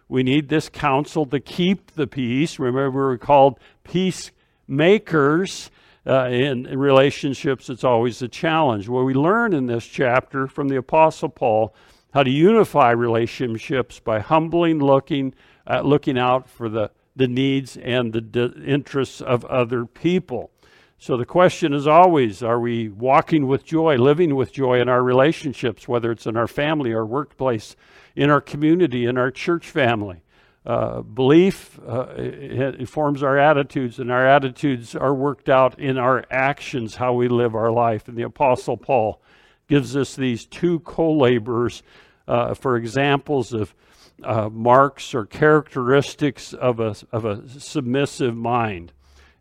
We 0.10 0.24
need 0.24 0.50
this 0.50 0.70
counsel 0.70 1.28
to 1.28 1.40
keep 1.40 1.92
the 1.92 2.08
peace. 2.08 2.58
Remember, 2.58 3.10
we're 3.10 3.18
called 3.18 3.60
peacemakers. 3.84 5.70
Uh, 6.08 6.26
in, 6.30 6.64
relationships, 6.64 7.70
it's 7.70 7.84
always 7.84 8.20
a 8.24 8.28
challenge. 8.28 8.90
Well, 8.90 9.04
we 9.04 9.14
learn 9.14 9.54
in 9.54 9.68
this 9.68 9.86
chapter 9.86 10.48
from 10.48 10.68
the 10.70 10.78
Apostle 10.78 11.30
Paul 11.30 11.76
how 12.14 12.24
to 12.24 12.32
unify 12.32 12.90
relationships 12.90 14.00
by 14.00 14.20
humbling, 14.20 14.80
looking, 14.80 15.36
uh, 15.68 15.82
looking 15.82 16.18
out 16.18 16.50
for 16.50 16.70
the, 16.70 16.90
the 17.16 17.28
needs 17.28 17.78
and 17.78 18.12
the 18.12 18.22
de- 18.22 18.64
interests 18.64 19.22
of 19.22 19.46
other 19.46 19.86
people. 19.86 20.50
So 20.98 21.16
the 21.18 21.26
question 21.26 21.74
is 21.74 21.86
always 21.86 22.42
are 22.42 22.60
we 22.60 22.90
walking 22.90 23.46
with 23.46 23.64
joy, 23.64 23.98
living 23.98 24.36
with 24.36 24.52
joy 24.52 24.82
in 24.82 24.90
our 24.90 25.04
relationships, 25.04 25.88
whether 25.88 26.12
it's 26.12 26.26
in 26.26 26.36
our 26.36 26.48
family, 26.48 26.94
our 26.94 27.06
workplace, 27.06 27.76
in 28.20 28.30
our 28.30 28.42
community, 28.42 29.06
in 29.06 29.18
our 29.18 29.32
church 29.32 29.70
family? 29.70 30.22
Uh, 30.66 31.02
belief 31.02 31.80
uh, 31.88 32.14
informs 32.16 33.24
our 33.24 33.40
attitudes, 33.40 33.98
and 33.98 34.12
our 34.12 34.28
attitudes 34.28 34.94
are 34.94 35.14
worked 35.14 35.48
out 35.48 35.80
in 35.80 35.98
our 35.98 36.26
actions, 36.30 36.96
how 36.96 37.14
we 37.14 37.30
live 37.30 37.56
our 37.56 37.72
life. 37.72 38.10
And 38.10 38.18
the 38.18 38.24
Apostle 38.24 38.76
Paul 38.76 39.22
gives 39.70 39.96
us 39.96 40.18
these 40.18 40.46
two 40.46 40.82
co 40.82 41.14
laborers 41.14 41.82
uh, 42.28 42.54
for 42.56 42.76
examples 42.76 43.54
of 43.54 43.74
uh, 44.22 44.50
marks 44.50 45.16
or 45.16 45.26
characteristics 45.26 46.52
of 46.52 46.82
a, 46.82 46.96
of 47.14 47.24
a 47.24 47.48
submissive 47.48 48.36
mind. 48.36 48.92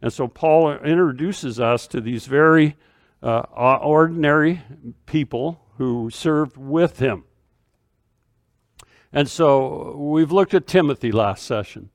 And 0.00 0.12
so 0.12 0.28
Paul 0.28 0.72
introduces 0.72 1.58
us 1.58 1.88
to 1.88 2.00
these 2.00 2.26
very 2.26 2.76
uh, 3.24 3.40
ordinary 3.82 4.62
people 5.06 5.60
who 5.78 6.10
served 6.10 6.56
with 6.56 7.00
him. 7.00 7.24
And 9.12 9.28
so 9.28 9.96
we've 9.96 10.32
looked 10.32 10.54
at 10.54 10.66
Timothy 10.66 11.12
last 11.12 11.44
session. 11.44 11.90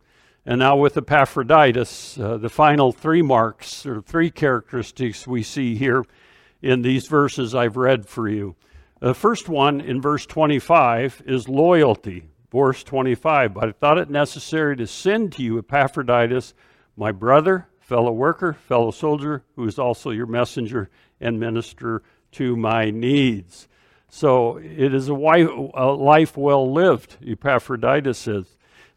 And 0.46 0.60
now 0.60 0.76
with 0.76 0.98
Epaphroditus, 0.98 2.20
uh, 2.20 2.38
the 2.38 2.50
final 2.50 2.92
three 2.92 3.22
marks 3.22 3.86
or 3.86 4.02
three 4.02 4.30
characteristics 4.30 5.26
we 5.26 5.44
see 5.44 5.76
here 5.76 6.04
in 6.62 6.82
these 6.82 7.08
verses 7.08 7.56
I've 7.56 7.78
read 7.78 8.08
for 8.08 8.28
you. 8.28 8.56
The 9.00 9.14
first 9.14 9.48
one 9.48 9.80
in 9.82 10.02
verse 10.02 10.26
25 10.26 11.24
is 11.26 11.48
loyalty. 11.48 12.30
Verse 12.52 12.84
25, 12.84 13.54
but 13.54 13.70
I 13.70 13.72
thought 13.72 13.98
it 13.98 14.10
necessary 14.10 14.78
to 14.78 14.86
send 14.86 15.34
to 15.34 15.44
you 15.44 15.58
Epaphroditus, 15.58 16.54
my 16.96 17.12
brother 17.12 17.68
fellow 17.80 18.12
worker, 18.12 18.54
fellow 18.54 18.92
soldier, 18.92 19.44
who 19.56 19.66
is 19.66 19.78
also 19.78 20.12
your 20.12 20.26
messenger 20.26 20.90
and 21.20 21.40
minister 21.40 22.02
to 22.32 22.56
my 22.56 22.90
needs. 22.90 23.68
So 24.16 24.58
it 24.58 24.94
is 24.94 25.10
a, 25.10 25.16
wife, 25.16 25.50
a 25.74 25.88
life 25.88 26.38
well 26.38 26.72
lived, 26.72 27.18
Epaphroditus 27.26 28.20
says. 28.20 28.46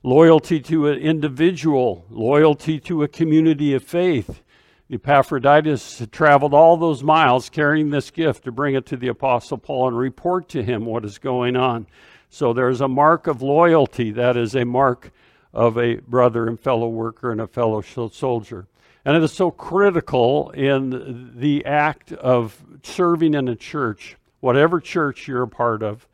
Loyalty 0.02 0.60
to 0.60 0.88
an 0.88 0.98
individual, 0.98 2.04
loyalty 2.10 2.78
to 2.80 3.02
a 3.02 3.08
community 3.08 3.72
of 3.72 3.82
faith. 3.82 4.42
Epaphroditus 4.90 6.06
traveled 6.12 6.52
all 6.52 6.76
those 6.76 7.02
miles 7.02 7.48
carrying 7.48 7.88
this 7.88 8.10
gift 8.10 8.44
to 8.44 8.52
bring 8.52 8.74
it 8.74 8.84
to 8.84 8.98
the 8.98 9.08
Apostle 9.08 9.56
Paul 9.56 9.88
and 9.88 9.96
report 9.96 10.50
to 10.50 10.62
him 10.62 10.84
what 10.84 11.06
is 11.06 11.16
going 11.16 11.56
on. 11.56 11.86
So 12.28 12.52
there's 12.52 12.82
a 12.82 12.86
mark 12.86 13.26
of 13.26 13.40
loyalty. 13.40 14.10
That 14.10 14.36
is 14.36 14.54
a 14.54 14.66
mark 14.66 15.12
of 15.54 15.78
a 15.78 15.96
brother 15.96 16.46
and 16.46 16.60
fellow 16.60 16.88
worker 16.88 17.32
and 17.32 17.40
a 17.40 17.46
fellow 17.46 17.80
soldier. 17.80 18.66
And 19.02 19.16
it 19.16 19.22
is 19.22 19.32
so 19.32 19.50
critical 19.50 20.50
in 20.50 21.32
the 21.36 21.64
act 21.64 22.12
of 22.12 22.62
serving 22.82 23.32
in 23.32 23.48
a 23.48 23.56
church, 23.56 24.18
whatever 24.46 24.80
church 24.80 25.26
you're 25.26 25.42
a 25.42 25.48
part 25.48 25.82
of. 25.82 26.06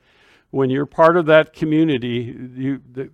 When 0.51 0.71
you're 0.71 0.87
part 0.87 1.19
of 1.19 1.27
that 1.27 1.53
community, 1.53 2.35
you, 2.57 2.81
the, 2.91 3.11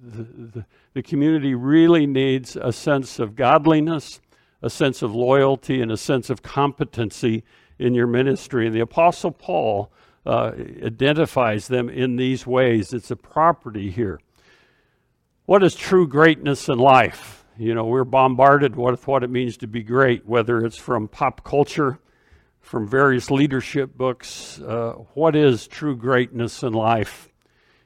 the, 0.00 0.22
the, 0.22 0.64
the 0.94 1.02
community 1.02 1.56
really 1.56 2.06
needs 2.06 2.54
a 2.54 2.72
sense 2.72 3.18
of 3.18 3.34
godliness, 3.34 4.20
a 4.62 4.70
sense 4.70 5.02
of 5.02 5.12
loyalty, 5.12 5.82
and 5.82 5.90
a 5.90 5.96
sense 5.96 6.30
of 6.30 6.42
competency 6.42 7.42
in 7.80 7.94
your 7.94 8.06
ministry. 8.06 8.66
And 8.66 8.74
the 8.74 8.80
Apostle 8.80 9.32
Paul 9.32 9.90
uh, 10.24 10.52
identifies 10.84 11.66
them 11.66 11.88
in 11.88 12.14
these 12.14 12.46
ways. 12.46 12.92
It's 12.92 13.10
a 13.10 13.16
property 13.16 13.90
here. 13.90 14.20
What 15.46 15.64
is 15.64 15.74
true 15.74 16.06
greatness 16.06 16.68
in 16.68 16.78
life? 16.78 17.44
You 17.58 17.74
know, 17.74 17.86
we're 17.86 18.04
bombarded 18.04 18.76
with 18.76 19.08
what 19.08 19.24
it 19.24 19.30
means 19.30 19.56
to 19.56 19.66
be 19.66 19.82
great, 19.82 20.26
whether 20.26 20.64
it's 20.64 20.76
from 20.76 21.08
pop 21.08 21.42
culture, 21.42 21.98
from 22.60 22.86
various 22.88 23.30
leadership 23.30 23.96
books. 23.96 24.60
Uh, 24.60 24.92
what 25.14 25.34
is 25.34 25.66
true 25.66 25.96
greatness 25.96 26.62
in 26.62 26.72
life? 26.72 27.28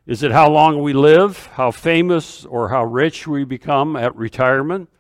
Is 0.07 0.23
it 0.23 0.33
how 0.33 0.51
long 0.51 0.83
we 0.83 0.93
live, 0.93 1.47
how 1.55 1.71
famous 1.71 2.45
or 2.45 2.69
how 2.69 2.85
rich 2.85 3.27
we 3.27 3.45
become 3.45 3.97
at 3.97 4.15
retirement? 4.15 4.91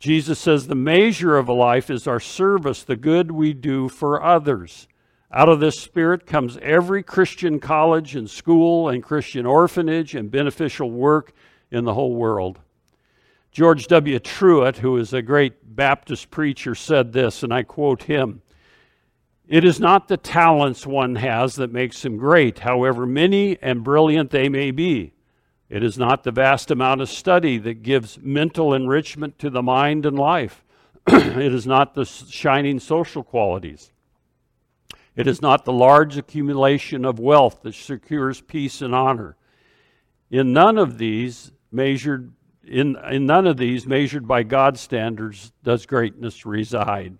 Jesus 0.00 0.38
says 0.38 0.66
the 0.66 0.74
measure 0.74 1.36
of 1.36 1.48
a 1.48 1.52
life 1.52 1.90
is 1.90 2.06
our 2.06 2.18
service, 2.18 2.82
the 2.82 2.96
good 2.96 3.30
we 3.30 3.52
do 3.52 3.88
for 3.88 4.22
others. 4.22 4.88
Out 5.32 5.48
of 5.48 5.60
this 5.60 5.78
spirit 5.78 6.26
comes 6.26 6.58
every 6.60 7.04
Christian 7.04 7.60
college 7.60 8.16
and 8.16 8.28
school 8.28 8.88
and 8.88 9.02
Christian 9.02 9.46
orphanage 9.46 10.16
and 10.16 10.30
beneficial 10.30 10.90
work 10.90 11.32
in 11.70 11.84
the 11.84 11.94
whole 11.94 12.16
world. 12.16 12.58
George 13.52 13.86
W. 13.86 14.18
Truett, 14.18 14.78
who 14.78 14.96
is 14.96 15.12
a 15.12 15.22
great 15.22 15.76
Baptist 15.76 16.30
preacher, 16.30 16.74
said 16.74 17.12
this, 17.12 17.44
and 17.44 17.52
I 17.52 17.62
quote 17.62 18.04
him 18.04 18.42
It 19.50 19.64
is 19.64 19.80
not 19.80 20.06
the 20.06 20.16
talents 20.16 20.86
one 20.86 21.16
has 21.16 21.56
that 21.56 21.72
makes 21.72 22.04
him 22.04 22.16
great, 22.18 22.60
however 22.60 23.04
many 23.04 23.58
and 23.60 23.82
brilliant 23.82 24.30
they 24.30 24.48
may 24.48 24.70
be. 24.70 25.12
It 25.68 25.82
is 25.82 25.98
not 25.98 26.22
the 26.22 26.30
vast 26.30 26.70
amount 26.70 27.00
of 27.00 27.08
study 27.08 27.58
that 27.58 27.82
gives 27.82 28.16
mental 28.22 28.72
enrichment 28.72 29.40
to 29.40 29.50
the 29.50 29.60
mind 29.60 30.06
and 30.06 30.16
life. 30.16 30.64
it 31.08 31.52
is 31.52 31.66
not 31.66 31.94
the 31.94 32.04
shining 32.04 32.78
social 32.78 33.24
qualities. 33.24 33.90
It 35.16 35.26
is 35.26 35.42
not 35.42 35.64
the 35.64 35.72
large 35.72 36.16
accumulation 36.16 37.04
of 37.04 37.18
wealth 37.18 37.62
that 37.62 37.74
secures 37.74 38.40
peace 38.40 38.80
and 38.80 38.94
honor. 38.94 39.36
In 40.30 40.52
none 40.52 40.78
of 40.78 40.98
these, 40.98 41.50
measured 41.72 42.32
in, 42.64 42.96
in 43.10 43.26
none 43.26 43.48
of 43.48 43.56
these, 43.56 43.84
measured 43.84 44.28
by 44.28 44.44
God's 44.44 44.80
standards, 44.80 45.50
does 45.64 45.86
greatness 45.86 46.46
reside. 46.46 47.18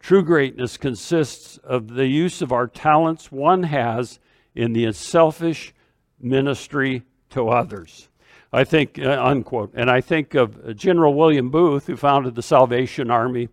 True 0.00 0.22
greatness 0.22 0.76
consists 0.76 1.58
of 1.58 1.94
the 1.94 2.06
use 2.06 2.40
of 2.40 2.52
our 2.52 2.66
talents 2.66 3.30
one 3.32 3.64
has 3.64 4.18
in 4.54 4.72
the 4.72 4.92
selfish 4.92 5.74
ministry 6.20 7.02
to 7.30 7.48
others. 7.48 8.08
I 8.52 8.64
think, 8.64 8.98
uh, 8.98 9.22
unquote. 9.22 9.72
And 9.74 9.90
I 9.90 10.00
think 10.00 10.34
of 10.34 10.74
General 10.76 11.14
William 11.14 11.50
Booth, 11.50 11.86
who 11.86 11.96
founded 11.96 12.34
the 12.34 12.42
Salvation 12.42 13.10
Army, 13.10 13.48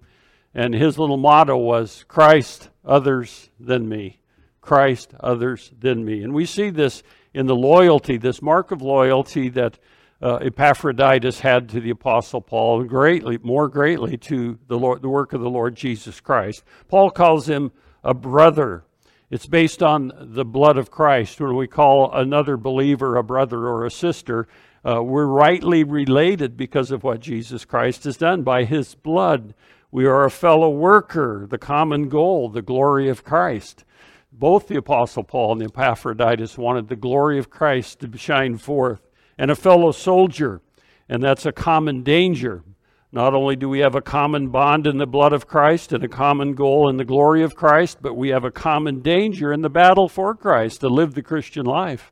and 0.53 0.73
his 0.73 0.97
little 0.97 1.17
motto 1.17 1.57
was 1.57 2.05
Christ, 2.07 2.69
others 2.85 3.49
than 3.59 3.89
me. 3.89 4.19
Christ, 4.61 5.13
others 5.19 5.71
than 5.77 6.05
me. 6.05 6.23
And 6.23 6.33
we 6.33 6.45
see 6.45 6.69
this 6.69 7.03
in 7.33 7.45
the 7.45 7.55
loyalty, 7.55 8.17
this 8.17 8.41
mark 8.41 8.71
of 8.71 8.81
loyalty 8.81 9.49
that 9.49 9.77
uh, 10.25 10.37
Epaphroditus 10.37 11.41
had 11.41 11.69
to 11.69 11.79
the 11.79 11.91
Apostle 11.91 12.41
Paul, 12.41 12.83
greatly, 12.85 13.37
more 13.43 13.67
greatly 13.67 14.17
to 14.17 14.57
the, 14.67 14.75
Lord, 14.75 15.03
the 15.03 15.09
work 15.09 15.33
of 15.33 15.41
the 15.41 15.49
Lord 15.51 15.75
Jesus 15.75 16.19
Christ. 16.19 16.63
Paul 16.87 17.11
calls 17.11 17.47
him 17.47 17.71
a 18.03 18.15
brother. 18.15 18.85
It's 19.29 19.45
based 19.45 19.83
on 19.83 20.11
the 20.19 20.43
blood 20.43 20.77
of 20.79 20.89
Christ. 20.89 21.39
When 21.39 21.55
we 21.55 21.67
call 21.67 22.11
another 22.11 22.57
believer 22.57 23.17
a 23.17 23.23
brother 23.23 23.67
or 23.67 23.85
a 23.85 23.91
sister, 23.91 24.47
uh, 24.83 25.03
we're 25.03 25.27
rightly 25.27 25.83
related 25.83 26.57
because 26.57 26.89
of 26.89 27.03
what 27.03 27.19
Jesus 27.19 27.63
Christ 27.63 28.05
has 28.05 28.17
done. 28.17 28.41
By 28.41 28.63
his 28.63 28.95
blood, 28.95 29.53
we 29.91 30.07
are 30.07 30.25
a 30.25 30.31
fellow 30.31 30.71
worker, 30.71 31.45
the 31.47 31.59
common 31.59 32.09
goal, 32.09 32.49
the 32.49 32.63
glory 32.63 33.09
of 33.09 33.23
Christ. 33.23 33.85
Both 34.31 34.69
the 34.69 34.77
Apostle 34.77 35.23
Paul 35.23 35.51
and 35.51 35.61
the 35.61 35.65
Epaphroditus 35.65 36.57
wanted 36.57 36.87
the 36.87 36.95
glory 36.95 37.37
of 37.37 37.51
Christ 37.51 37.99
to 37.99 38.17
shine 38.17 38.57
forth 38.57 39.04
and 39.37 39.51
a 39.51 39.55
fellow 39.55 39.91
soldier, 39.91 40.61
and 41.09 41.23
that's 41.23 41.45
a 41.45 41.51
common 41.51 42.03
danger. 42.03 42.63
Not 43.11 43.33
only 43.33 43.55
do 43.55 43.69
we 43.69 43.79
have 43.79 43.95
a 43.95 44.01
common 44.01 44.49
bond 44.49 44.85
in 44.85 44.97
the 44.97 45.07
blood 45.07 45.31
of 45.31 45.47
Christ 45.47 45.93
and 45.93 46.03
a 46.03 46.09
common 46.09 46.53
goal 46.53 46.89
in 46.89 46.97
the 46.97 47.05
glory 47.05 47.43
of 47.43 47.55
Christ, 47.55 47.99
but 48.01 48.15
we 48.15 48.29
have 48.29 48.43
a 48.43 48.51
common 48.51 49.01
danger 49.01 49.53
in 49.53 49.61
the 49.61 49.69
battle 49.69 50.09
for 50.09 50.35
Christ 50.35 50.81
to 50.81 50.89
live 50.89 51.13
the 51.13 51.21
Christian 51.21 51.65
life. 51.65 52.11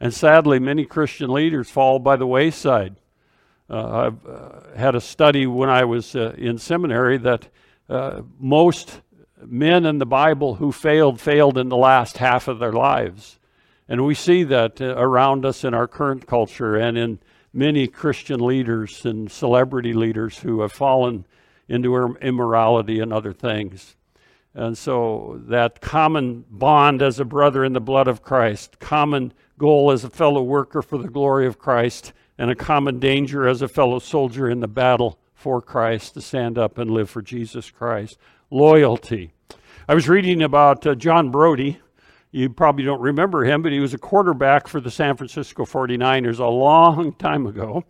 And 0.00 0.12
sadly, 0.12 0.58
many 0.58 0.84
Christian 0.84 1.30
leaders 1.32 1.70
fall 1.70 1.98
by 1.98 2.16
the 2.16 2.26
wayside. 2.26 2.96
Uh, 3.70 4.06
I've 4.06 4.26
uh, 4.26 4.76
had 4.76 4.94
a 4.94 5.00
study 5.00 5.46
when 5.46 5.68
I 5.68 5.84
was 5.84 6.16
uh, 6.16 6.34
in 6.36 6.58
seminary 6.58 7.18
that 7.18 7.48
uh, 7.88 8.22
most 8.38 9.02
men 9.44 9.86
in 9.86 9.98
the 9.98 10.06
Bible 10.06 10.56
who 10.56 10.72
failed, 10.72 11.20
failed 11.20 11.58
in 11.58 11.68
the 11.68 11.76
last 11.76 12.18
half 12.18 12.48
of 12.48 12.58
their 12.58 12.72
lives. 12.72 13.37
And 13.88 14.04
we 14.04 14.14
see 14.14 14.44
that 14.44 14.80
uh, 14.80 14.94
around 14.96 15.44
us 15.44 15.64
in 15.64 15.74
our 15.74 15.88
current 15.88 16.26
culture 16.26 16.76
and 16.76 16.98
in 16.98 17.18
many 17.52 17.86
Christian 17.86 18.40
leaders 18.40 19.04
and 19.04 19.30
celebrity 19.30 19.94
leaders 19.94 20.38
who 20.38 20.60
have 20.60 20.72
fallen 20.72 21.26
into 21.68 22.16
immorality 22.16 23.00
and 23.00 23.12
other 23.12 23.32
things. 23.32 23.96
And 24.54 24.76
so 24.76 25.40
that 25.46 25.80
common 25.80 26.44
bond 26.50 27.02
as 27.02 27.20
a 27.20 27.24
brother 27.24 27.64
in 27.64 27.72
the 27.72 27.80
blood 27.80 28.08
of 28.08 28.22
Christ, 28.22 28.78
common 28.78 29.32
goal 29.56 29.90
as 29.90 30.04
a 30.04 30.10
fellow 30.10 30.42
worker 30.42 30.82
for 30.82 30.98
the 30.98 31.08
glory 31.08 31.46
of 31.46 31.58
Christ, 31.58 32.12
and 32.38 32.50
a 32.50 32.54
common 32.54 32.98
danger 32.98 33.46
as 33.46 33.62
a 33.62 33.68
fellow 33.68 33.98
soldier 33.98 34.48
in 34.48 34.60
the 34.60 34.68
battle 34.68 35.18
for 35.34 35.60
Christ 35.60 36.14
to 36.14 36.20
stand 36.20 36.58
up 36.58 36.78
and 36.78 36.90
live 36.90 37.10
for 37.10 37.22
Jesus 37.22 37.70
Christ. 37.70 38.18
Loyalty. 38.50 39.32
I 39.88 39.94
was 39.94 40.08
reading 40.08 40.42
about 40.42 40.86
uh, 40.86 40.94
John 40.94 41.30
Brodie. 41.30 41.78
You 42.30 42.50
probably 42.50 42.84
don't 42.84 43.00
remember 43.00 43.44
him, 43.44 43.62
but 43.62 43.72
he 43.72 43.80
was 43.80 43.94
a 43.94 43.98
quarterback 43.98 44.68
for 44.68 44.80
the 44.80 44.90
San 44.90 45.16
Francisco 45.16 45.64
49ers 45.64 46.38
a 46.38 46.46
long 46.46 47.12
time 47.14 47.46
ago. 47.46 47.84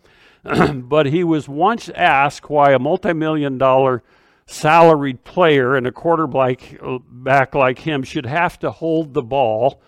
but 0.74 1.06
he 1.06 1.24
was 1.24 1.48
once 1.48 1.88
asked 1.90 2.48
why 2.48 2.72
a 2.72 2.78
multi-million 2.78 3.58
dollar 3.58 4.02
salaried 4.46 5.24
player 5.24 5.74
and 5.74 5.86
a 5.86 5.92
quarterback 5.92 6.78
back 7.10 7.54
like 7.54 7.80
him 7.80 8.02
should 8.02 8.26
have 8.26 8.58
to 8.60 8.70
hold 8.70 9.12
the 9.12 9.22
ball 9.22 9.80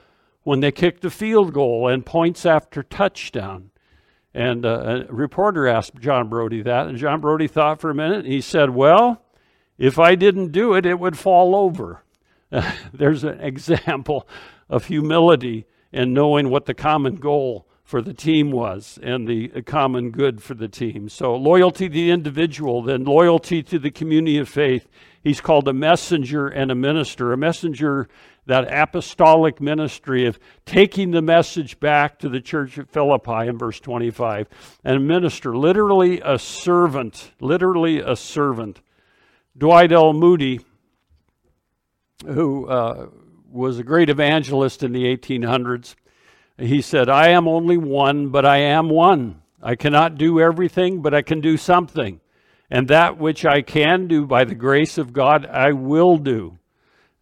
when 0.42 0.61
they 0.61 0.73
kick 0.73 1.00
the 1.00 1.11
field 1.11 1.52
goal 1.52 1.88
and 1.88 2.04
points 2.04 2.45
after 2.45 2.83
touchdown. 2.83 3.71
And 4.35 4.64
uh, 4.64 5.04
a 5.09 5.12
reporter 5.12 5.66
asked 5.66 5.97
John 5.97 6.28
Brodie 6.28 6.62
that, 6.62 6.87
and 6.87 6.99
John 6.99 7.21
Brodie 7.21 7.49
thought 7.49 7.80
for 7.80 7.90
a 7.90 7.95
minute. 7.95 8.25
And 8.25 8.33
he 8.33 8.40
said, 8.40 8.71
Well, 8.71 9.23
if 9.78 9.99
I 9.99 10.14
didn't 10.14 10.52
do 10.52 10.75
it, 10.75 10.87
it 10.87 11.00
would 11.00 11.19
fall 11.19 11.57
over. 11.57 12.02
There's 12.92 13.25
an 13.25 13.40
example 13.40 14.28
of 14.69 14.87
humility 14.87 15.66
and 15.92 16.14
knowing 16.14 16.50
what 16.50 16.66
the 16.66 16.75
common 16.75 17.16
goal 17.16 17.66
for 17.90 18.00
the 18.00 18.14
team 18.14 18.52
was 18.52 19.00
and 19.02 19.26
the 19.26 19.49
common 19.62 20.12
good 20.12 20.40
for 20.40 20.54
the 20.54 20.69
team. 20.69 21.09
So, 21.09 21.35
loyalty 21.35 21.88
to 21.88 21.92
the 21.92 22.11
individual, 22.12 22.83
then 22.83 23.04
loyalty 23.04 23.64
to 23.64 23.80
the 23.80 23.90
community 23.90 24.38
of 24.38 24.49
faith. 24.49 24.88
He's 25.25 25.40
called 25.40 25.66
a 25.66 25.73
messenger 25.73 26.47
and 26.47 26.71
a 26.71 26.76
minister. 26.76 27.33
A 27.33 27.37
messenger, 27.37 28.09
that 28.47 28.73
apostolic 28.73 29.61
ministry 29.61 30.25
of 30.26 30.38
taking 30.64 31.11
the 31.11 31.21
message 31.21 31.80
back 31.80 32.21
to 32.21 32.28
the 32.28 32.40
church 32.40 32.78
at 32.78 32.88
Philippi 32.88 33.49
in 33.49 33.59
verse 33.59 33.80
25. 33.80 34.49
And 34.85 34.97
a 34.97 35.00
minister, 35.00 35.57
literally 35.57 36.21
a 36.25 36.38
servant, 36.38 37.33
literally 37.40 37.99
a 37.99 38.14
servant. 38.14 38.80
Dwight 39.59 39.90
L. 39.90 40.12
Moody, 40.12 40.61
who 42.27 42.67
uh, 42.67 43.09
was 43.50 43.79
a 43.79 43.85
great 43.85 44.11
evangelist 44.11 44.83
in 44.83 44.93
the 44.93 45.05
1800s, 45.05 45.95
he 46.59 46.83
said, 46.83 47.09
I 47.09 47.29
am 47.29 47.49
only 47.49 47.77
one, 47.77 48.29
but 48.29 48.45
I 48.45 48.59
am 48.59 48.89
one. 48.89 49.43
I 49.62 49.75
cannot 49.75 50.17
do 50.17 50.41
everything, 50.41 51.03
but 51.03 51.15
I 51.15 51.23
can 51.23 51.41
do 51.41 51.57
something. 51.57 52.21
And 52.71 52.89
that 52.89 53.19
which 53.19 53.45
I 53.45 53.62
can 53.62 54.07
do 54.07 54.27
by 54.27 54.45
the 54.45 54.55
grace 54.55 54.97
of 54.97 55.12
God, 55.12 55.47
I 55.47 55.73
will 55.73 56.17
do. 56.17 56.59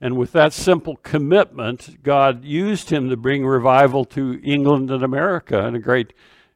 And 0.00 0.16
with 0.16 0.32
that 0.32 0.52
simple 0.52 0.96
commitment, 0.96 2.02
God 2.02 2.44
used 2.44 2.90
him 2.90 3.08
to 3.10 3.16
bring 3.16 3.44
revival 3.44 4.04
to 4.06 4.40
England 4.44 4.90
and 4.90 5.02
America. 5.02 5.66
And 5.66 5.74
a 5.74 5.80
great 5.80 6.12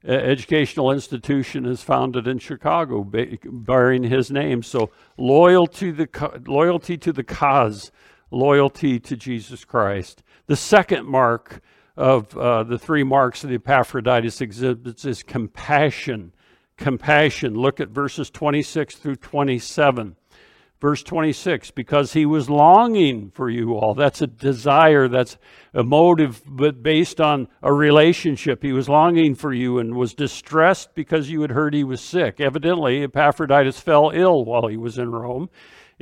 uh, 0.07 0.13
educational 0.13 0.93
institution 0.93 1.67
is 1.67 1.83
founded 1.83 2.29
in 2.29 2.39
Chicago, 2.39 3.05
bearing 3.05 4.05
his 4.05 4.31
name. 4.31 4.63
So 4.63 4.91
loyalty 5.17 5.91
the 5.91 6.43
loyalty 6.47 6.97
to 6.99 7.13
the 7.13 7.25
cause, 7.25 7.91
loyalty 8.33 8.99
to 8.99 9.17
Jesus 9.17 9.65
Christ. 9.65 10.23
The 10.47 10.57
second 10.57 11.07
mark 11.07 11.61
of 11.97 12.37
uh, 12.37 12.65
the 12.65 12.79
three 12.79 13.05
marks 13.05 13.43
that 13.43 13.53
Epaphroditus 13.53 14.41
exhibits 14.41 15.05
is 15.05 15.23
compassion. 15.23 16.33
Compassion. 16.77 17.55
Look 17.55 17.81
at 17.81 17.91
verses 17.91 18.31
26 18.31 18.97
through 18.97 19.17
27. 19.17 20.17
Verse 20.81 21.05
26, 21.05 21.71
because 21.71 22.13
he 22.13 22.27
was 22.27 22.51
longing 22.51 23.31
for 23.31 23.49
you 23.49 23.75
all. 23.75 23.95
That's 23.95 24.21
a 24.21 24.27
desire, 24.27 25.07
that's 25.07 25.37
a 25.73 25.85
motive, 25.85 26.43
but 26.45 26.83
based 26.83 27.21
on 27.21 27.47
a 27.63 27.73
relationship. 27.73 28.65
He 28.65 28.73
was 28.73 28.89
longing 28.89 29.37
for 29.37 29.53
you 29.53 29.79
and 29.79 29.95
was 29.95 30.13
distressed 30.13 30.93
because 30.97 31.31
you 31.31 31.41
had 31.43 31.53
heard 31.53 31.73
he 31.73 31.85
was 31.85 32.01
sick. 32.01 32.41
Evidently, 32.41 33.05
Epaphroditus 33.05 33.79
fell 33.79 34.11
ill 34.13 34.45
while 34.45 34.67
he 34.67 34.77
was 34.77 34.99
in 34.99 35.13
Rome. 35.13 35.51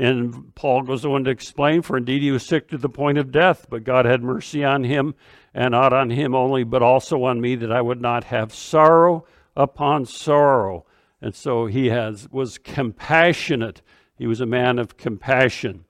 And 0.00 0.54
Paul 0.54 0.80
goes 0.80 1.04
on 1.04 1.24
to 1.24 1.30
explain, 1.30 1.82
for 1.82 1.98
indeed 1.98 2.22
he 2.22 2.30
was 2.30 2.46
sick 2.46 2.68
to 2.70 2.78
the 2.78 2.88
point 2.88 3.18
of 3.18 3.30
death, 3.30 3.66
but 3.68 3.84
God 3.84 4.06
had 4.06 4.22
mercy 4.22 4.64
on 4.64 4.82
him 4.82 5.14
and 5.52 5.72
not 5.72 5.92
on 5.92 6.08
him 6.08 6.34
only, 6.34 6.64
but 6.64 6.82
also 6.82 7.24
on 7.24 7.38
me, 7.38 7.54
that 7.56 7.70
I 7.70 7.82
would 7.82 8.00
not 8.00 8.24
have 8.24 8.54
sorrow 8.54 9.26
upon 9.54 10.06
sorrow. 10.06 10.86
And 11.20 11.34
so 11.34 11.66
he 11.66 11.88
has, 11.88 12.30
was 12.30 12.56
compassionate. 12.56 13.82
He 14.16 14.26
was 14.26 14.40
a 14.40 14.46
man 14.46 14.78
of 14.78 14.96
compassion. 14.96 15.84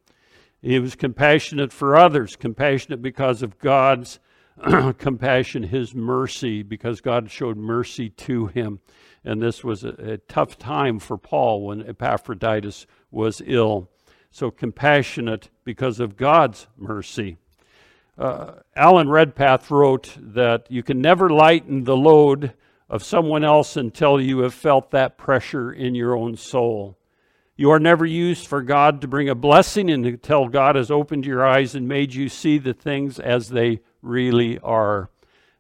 He 0.60 0.80
was 0.80 0.96
compassionate 0.96 1.72
for 1.72 1.94
others, 1.94 2.34
compassionate 2.34 3.00
because 3.00 3.44
of 3.44 3.60
God's 3.60 4.18
compassion, 4.98 5.62
his 5.62 5.94
mercy, 5.94 6.64
because 6.64 7.00
God 7.00 7.30
showed 7.30 7.56
mercy 7.56 8.10
to 8.10 8.48
him. 8.48 8.80
And 9.24 9.40
this 9.40 9.62
was 9.62 9.84
a, 9.84 9.90
a 9.90 10.18
tough 10.18 10.58
time 10.58 10.98
for 10.98 11.16
Paul 11.16 11.66
when 11.66 11.86
Epaphroditus 11.86 12.86
was 13.12 13.40
ill. 13.46 13.88
So 14.30 14.50
compassionate 14.50 15.50
because 15.64 16.00
of 16.00 16.16
God's 16.16 16.66
mercy. 16.76 17.36
Uh, 18.16 18.52
Alan 18.76 19.08
Redpath 19.08 19.70
wrote 19.70 20.16
that 20.20 20.66
you 20.70 20.82
can 20.82 21.00
never 21.00 21.30
lighten 21.30 21.84
the 21.84 21.96
load 21.96 22.52
of 22.88 23.02
someone 23.02 23.44
else 23.44 23.76
until 23.76 24.20
you 24.20 24.40
have 24.40 24.52
felt 24.52 24.90
that 24.90 25.16
pressure 25.16 25.72
in 25.72 25.94
your 25.94 26.16
own 26.16 26.36
soul. 26.36 26.98
You 27.56 27.70
are 27.70 27.78
never 27.78 28.06
used 28.06 28.46
for 28.46 28.62
God 28.62 29.00
to 29.00 29.08
bring 29.08 29.28
a 29.28 29.34
blessing 29.34 29.90
until 29.90 30.48
God 30.48 30.76
has 30.76 30.90
opened 30.90 31.26
your 31.26 31.46
eyes 31.46 31.74
and 31.74 31.86
made 31.86 32.14
you 32.14 32.28
see 32.28 32.58
the 32.58 32.72
things 32.72 33.18
as 33.18 33.50
they 33.50 33.80
really 34.02 34.58
are. 34.60 35.10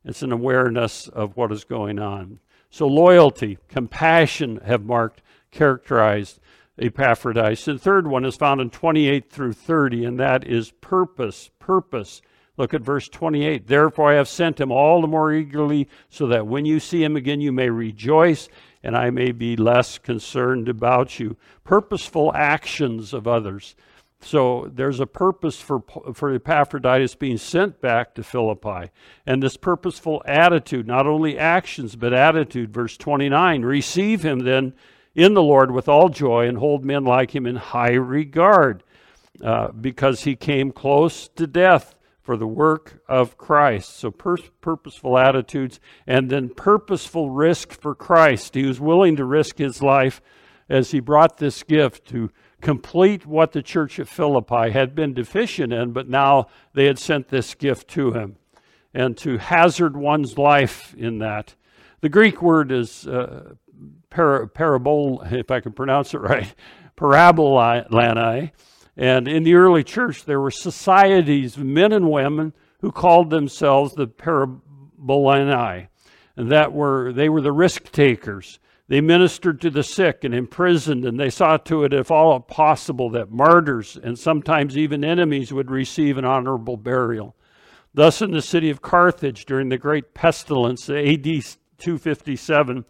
It's 0.04 0.22
an 0.22 0.32
awareness 0.32 1.08
of 1.08 1.36
what 1.36 1.52
is 1.52 1.64
going 1.64 1.98
on. 1.98 2.40
So, 2.70 2.86
loyalty, 2.86 3.58
compassion 3.68 4.60
have 4.64 4.84
marked, 4.84 5.22
characterized 5.50 6.40
Epaphroditus. 6.80 7.64
The 7.64 7.78
third 7.78 8.06
one 8.06 8.24
is 8.24 8.36
found 8.36 8.60
in 8.60 8.70
28 8.70 9.30
through 9.30 9.52
30, 9.52 10.04
and 10.04 10.18
that 10.18 10.46
is 10.46 10.72
purpose. 10.80 11.50
Purpose. 11.58 12.22
Look 12.56 12.74
at 12.74 12.82
verse 12.82 13.08
28. 13.08 13.66
Therefore 13.66 14.12
I 14.12 14.16
have 14.16 14.28
sent 14.28 14.60
him 14.60 14.70
all 14.70 15.00
the 15.00 15.06
more 15.06 15.32
eagerly, 15.32 15.88
so 16.08 16.26
that 16.26 16.46
when 16.46 16.64
you 16.64 16.80
see 16.80 17.02
him 17.02 17.16
again, 17.16 17.40
you 17.40 17.52
may 17.52 17.70
rejoice, 17.70 18.48
and 18.82 18.96
I 18.96 19.10
may 19.10 19.32
be 19.32 19.56
less 19.56 19.98
concerned 19.98 20.68
about 20.68 21.18
you. 21.18 21.36
Purposeful 21.64 22.32
actions 22.34 23.14
of 23.14 23.26
others. 23.26 23.74
So 24.22 24.70
there's 24.74 25.00
a 25.00 25.06
purpose 25.06 25.60
for, 25.60 25.82
for 26.12 26.34
Epaphroditus 26.34 27.14
being 27.14 27.38
sent 27.38 27.80
back 27.80 28.14
to 28.14 28.22
Philippi. 28.22 28.90
And 29.26 29.42
this 29.42 29.56
purposeful 29.56 30.22
attitude, 30.26 30.86
not 30.86 31.06
only 31.06 31.38
actions, 31.38 31.96
but 31.96 32.12
attitude. 32.12 32.72
Verse 32.72 32.96
29 32.98 33.62
Receive 33.62 34.22
him 34.22 34.40
then 34.40 34.74
in 35.14 35.34
the 35.34 35.42
Lord 35.42 35.70
with 35.70 35.88
all 35.88 36.08
joy 36.08 36.46
and 36.46 36.58
hold 36.58 36.84
men 36.84 37.04
like 37.04 37.34
him 37.34 37.46
in 37.46 37.56
high 37.56 37.94
regard, 37.94 38.82
uh, 39.42 39.72
because 39.72 40.22
he 40.22 40.36
came 40.36 40.72
close 40.72 41.28
to 41.28 41.46
death 41.46 41.94
for 42.22 42.36
the 42.36 42.46
work 42.46 43.02
of 43.08 43.36
Christ. 43.36 43.96
So, 43.96 44.10
pur- 44.10 44.36
purposeful 44.60 45.18
attitudes 45.18 45.80
and 46.06 46.30
then 46.30 46.50
purposeful 46.50 47.30
risk 47.30 47.72
for 47.72 47.94
Christ. 47.94 48.54
He 48.54 48.66
was 48.66 48.78
willing 48.78 49.16
to 49.16 49.24
risk 49.24 49.58
his 49.58 49.82
life 49.82 50.20
as 50.68 50.92
he 50.92 51.00
brought 51.00 51.38
this 51.38 51.62
gift 51.62 52.06
to 52.08 52.30
complete 52.60 53.26
what 53.26 53.52
the 53.52 53.62
church 53.62 53.98
at 53.98 54.08
Philippi 54.08 54.70
had 54.70 54.94
been 54.94 55.14
deficient 55.14 55.72
in, 55.72 55.92
but 55.92 56.08
now 56.08 56.46
they 56.74 56.84
had 56.84 56.98
sent 56.98 57.28
this 57.28 57.54
gift 57.54 57.88
to 57.88 58.12
him. 58.12 58.36
And 58.92 59.16
to 59.18 59.38
hazard 59.38 59.96
one's 59.96 60.36
life 60.36 60.94
in 60.94 61.18
that. 61.18 61.54
The 62.00 62.08
Greek 62.08 62.42
word 62.42 62.70
is 62.70 63.06
uh, 63.06 63.54
par- 64.10 64.46
parabol, 64.48 65.32
if 65.32 65.50
I 65.50 65.60
can 65.60 65.72
pronounce 65.72 66.14
it 66.14 66.20
right, 66.20 66.54
parabolani 66.96 68.50
and 69.00 69.26
in 69.26 69.44
the 69.44 69.54
early 69.54 69.82
church, 69.82 70.26
there 70.26 70.40
were 70.40 70.50
societies 70.50 71.56
of 71.56 71.64
men 71.64 71.92
and 71.92 72.10
women 72.10 72.52
who 72.82 72.92
called 72.92 73.30
themselves 73.30 73.94
the 73.94 74.06
Parabolani. 74.06 75.88
And 76.36 76.52
that 76.52 76.72
were 76.74 77.10
they 77.12 77.30
were 77.30 77.40
the 77.40 77.50
risk 77.50 77.90
takers. 77.92 78.58
They 78.88 79.00
ministered 79.00 79.60
to 79.62 79.70
the 79.70 79.82
sick 79.82 80.22
and 80.22 80.34
imprisoned, 80.34 81.06
and 81.06 81.18
they 81.18 81.30
saw 81.30 81.56
to 81.56 81.84
it, 81.84 81.94
if 81.94 82.10
all 82.10 82.40
possible, 82.40 83.08
that 83.10 83.30
martyrs 83.30 83.96
and 83.96 84.18
sometimes 84.18 84.76
even 84.76 85.02
enemies 85.02 85.50
would 85.50 85.70
receive 85.70 86.18
an 86.18 86.24
honorable 86.26 86.76
burial. 86.76 87.36
Thus, 87.94 88.20
in 88.20 88.32
the 88.32 88.42
city 88.42 88.68
of 88.68 88.82
Carthage 88.82 89.46
during 89.46 89.70
the 89.70 89.78
great 89.78 90.12
pestilence, 90.12 90.90
AD 90.90 91.24
257, 91.24 92.84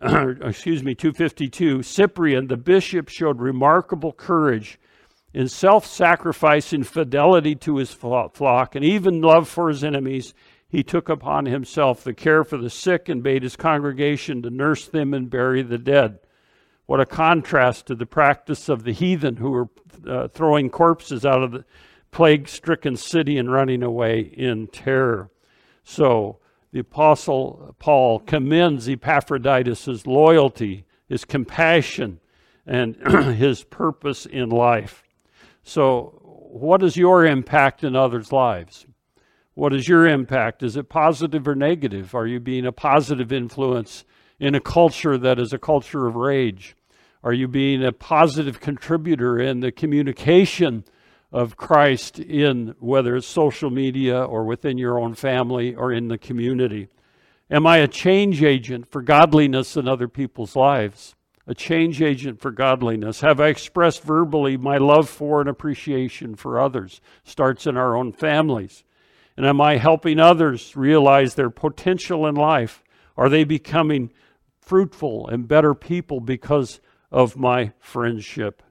excuse 0.42 0.82
me, 0.82 0.94
252, 0.94 1.82
Cyprian, 1.82 2.46
the 2.46 2.56
bishop, 2.56 3.08
showed 3.08 3.40
remarkable 3.40 4.12
courage 4.12 4.78
in 5.34 5.46
self 5.46 5.84
sacrificing 5.86 6.84
fidelity 6.84 7.54
to 7.54 7.76
his 7.76 7.92
flock 7.92 8.74
and 8.74 8.84
even 8.84 9.20
love 9.20 9.48
for 9.48 9.68
his 9.68 9.84
enemies. 9.84 10.32
He 10.68 10.82
took 10.82 11.08
upon 11.08 11.46
himself 11.46 12.02
the 12.02 12.14
care 12.14 12.44
for 12.44 12.56
the 12.56 12.70
sick 12.70 13.08
and 13.08 13.22
bade 13.22 13.42
his 13.42 13.56
congregation 13.56 14.40
to 14.42 14.50
nurse 14.50 14.86
them 14.86 15.12
and 15.12 15.28
bury 15.28 15.62
the 15.62 15.78
dead. 15.78 16.20
What 16.86 17.00
a 17.00 17.06
contrast 17.06 17.86
to 17.86 17.94
the 17.94 18.06
practice 18.06 18.68
of 18.68 18.84
the 18.84 18.92
heathen 18.92 19.36
who 19.36 19.50
were 19.50 19.68
uh, 20.08 20.28
throwing 20.28 20.70
corpses 20.70 21.26
out 21.26 21.42
of 21.42 21.52
the 21.52 21.64
plague 22.10 22.48
stricken 22.48 22.96
city 22.96 23.36
and 23.36 23.52
running 23.52 23.82
away 23.82 24.20
in 24.20 24.66
terror. 24.68 25.30
So, 25.84 26.38
the 26.72 26.80
Apostle 26.80 27.74
Paul 27.78 28.20
commends 28.20 28.88
Epaphroditus' 28.88 30.06
loyalty, 30.06 30.84
his 31.08 31.24
compassion, 31.24 32.20
and 32.66 32.96
his 33.36 33.64
purpose 33.64 34.26
in 34.26 34.50
life. 34.50 35.02
So, 35.62 36.18
what 36.52 36.82
is 36.82 36.96
your 36.96 37.26
impact 37.26 37.84
in 37.84 37.96
others' 37.96 38.32
lives? 38.32 38.86
What 39.54 39.74
is 39.74 39.88
your 39.88 40.06
impact? 40.06 40.62
Is 40.62 40.76
it 40.76 40.88
positive 40.88 41.46
or 41.46 41.54
negative? 41.54 42.14
Are 42.14 42.26
you 42.26 42.40
being 42.40 42.64
a 42.64 42.72
positive 42.72 43.32
influence 43.32 44.04
in 44.38 44.54
a 44.54 44.60
culture 44.60 45.18
that 45.18 45.38
is 45.38 45.52
a 45.52 45.58
culture 45.58 46.06
of 46.06 46.16
rage? 46.16 46.76
Are 47.22 47.32
you 47.32 47.48
being 47.48 47.84
a 47.84 47.92
positive 47.92 48.60
contributor 48.60 49.38
in 49.38 49.60
the 49.60 49.70
communication 49.70 50.84
of 51.32 51.56
Christ 51.56 52.18
in 52.18 52.74
whether 52.80 53.16
it's 53.16 53.26
social 53.26 53.70
media 53.70 54.22
or 54.22 54.44
within 54.44 54.78
your 54.78 54.98
own 54.98 55.14
family 55.14 55.74
or 55.74 55.92
in 55.92 56.08
the 56.08 56.18
community? 56.18 56.88
Am 57.50 57.66
I 57.66 57.78
a 57.78 57.88
change 57.88 58.42
agent 58.42 58.90
for 58.90 59.02
godliness 59.02 59.76
in 59.76 59.88
other 59.88 60.08
people's 60.08 60.54
lives? 60.56 61.14
A 61.46 61.54
change 61.54 62.00
agent 62.00 62.40
for 62.40 62.50
godliness? 62.50 63.22
Have 63.22 63.40
I 63.40 63.48
expressed 63.48 64.02
verbally 64.02 64.56
my 64.56 64.78
love 64.78 65.08
for 65.08 65.40
and 65.40 65.48
appreciation 65.48 66.36
for 66.36 66.60
others? 66.60 67.00
Starts 67.24 67.66
in 67.66 67.76
our 67.76 67.96
own 67.96 68.12
families. 68.12 68.84
And 69.36 69.46
am 69.46 69.60
I 69.60 69.78
helping 69.78 70.20
others 70.20 70.76
realize 70.76 71.34
their 71.34 71.50
potential 71.50 72.26
in 72.26 72.34
life? 72.34 72.84
Are 73.16 73.28
they 73.28 73.44
becoming 73.44 74.12
fruitful 74.60 75.28
and 75.28 75.48
better 75.48 75.74
people 75.74 76.20
because 76.20 76.80
of 77.10 77.36
my 77.36 77.72
friendship? 77.80 78.62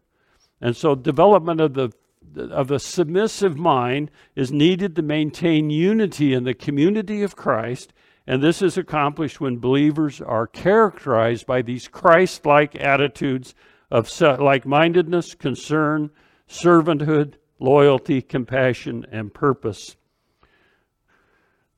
And 0.62 0.76
so, 0.76 0.95
development 0.95 1.60
of 1.60 1.74
the 1.74 1.91
of 2.38 2.72
a 2.72 2.80
submissive 2.80 3.58
mind 3.58 4.12
is 4.36 4.52
needed 4.52 4.96
to 4.96 5.02
maintain 5.02 5.70
unity 5.70 6.34
in 6.34 6.44
the 6.44 6.54
community 6.54 7.22
of 7.24 7.36
Christ, 7.36 7.94
and 8.28 8.44
this 8.44 8.62
is 8.62 8.78
accomplished 8.78 9.42
when 9.42 9.58
believers 9.58 10.22
are 10.22 10.48
characterized 10.48 11.46
by 11.46 11.62
these 11.62 11.88
Christ 11.88 12.46
like 12.46 12.76
attitudes 12.76 13.56
of 13.89 14.10
like 14.22 14.65
mindedness, 14.65 15.34
concern, 15.34 16.12
servanthood, 16.48 17.36
loyalty, 17.60 18.22
compassion, 18.22 19.06
and 19.12 19.34
purpose. 19.34 19.96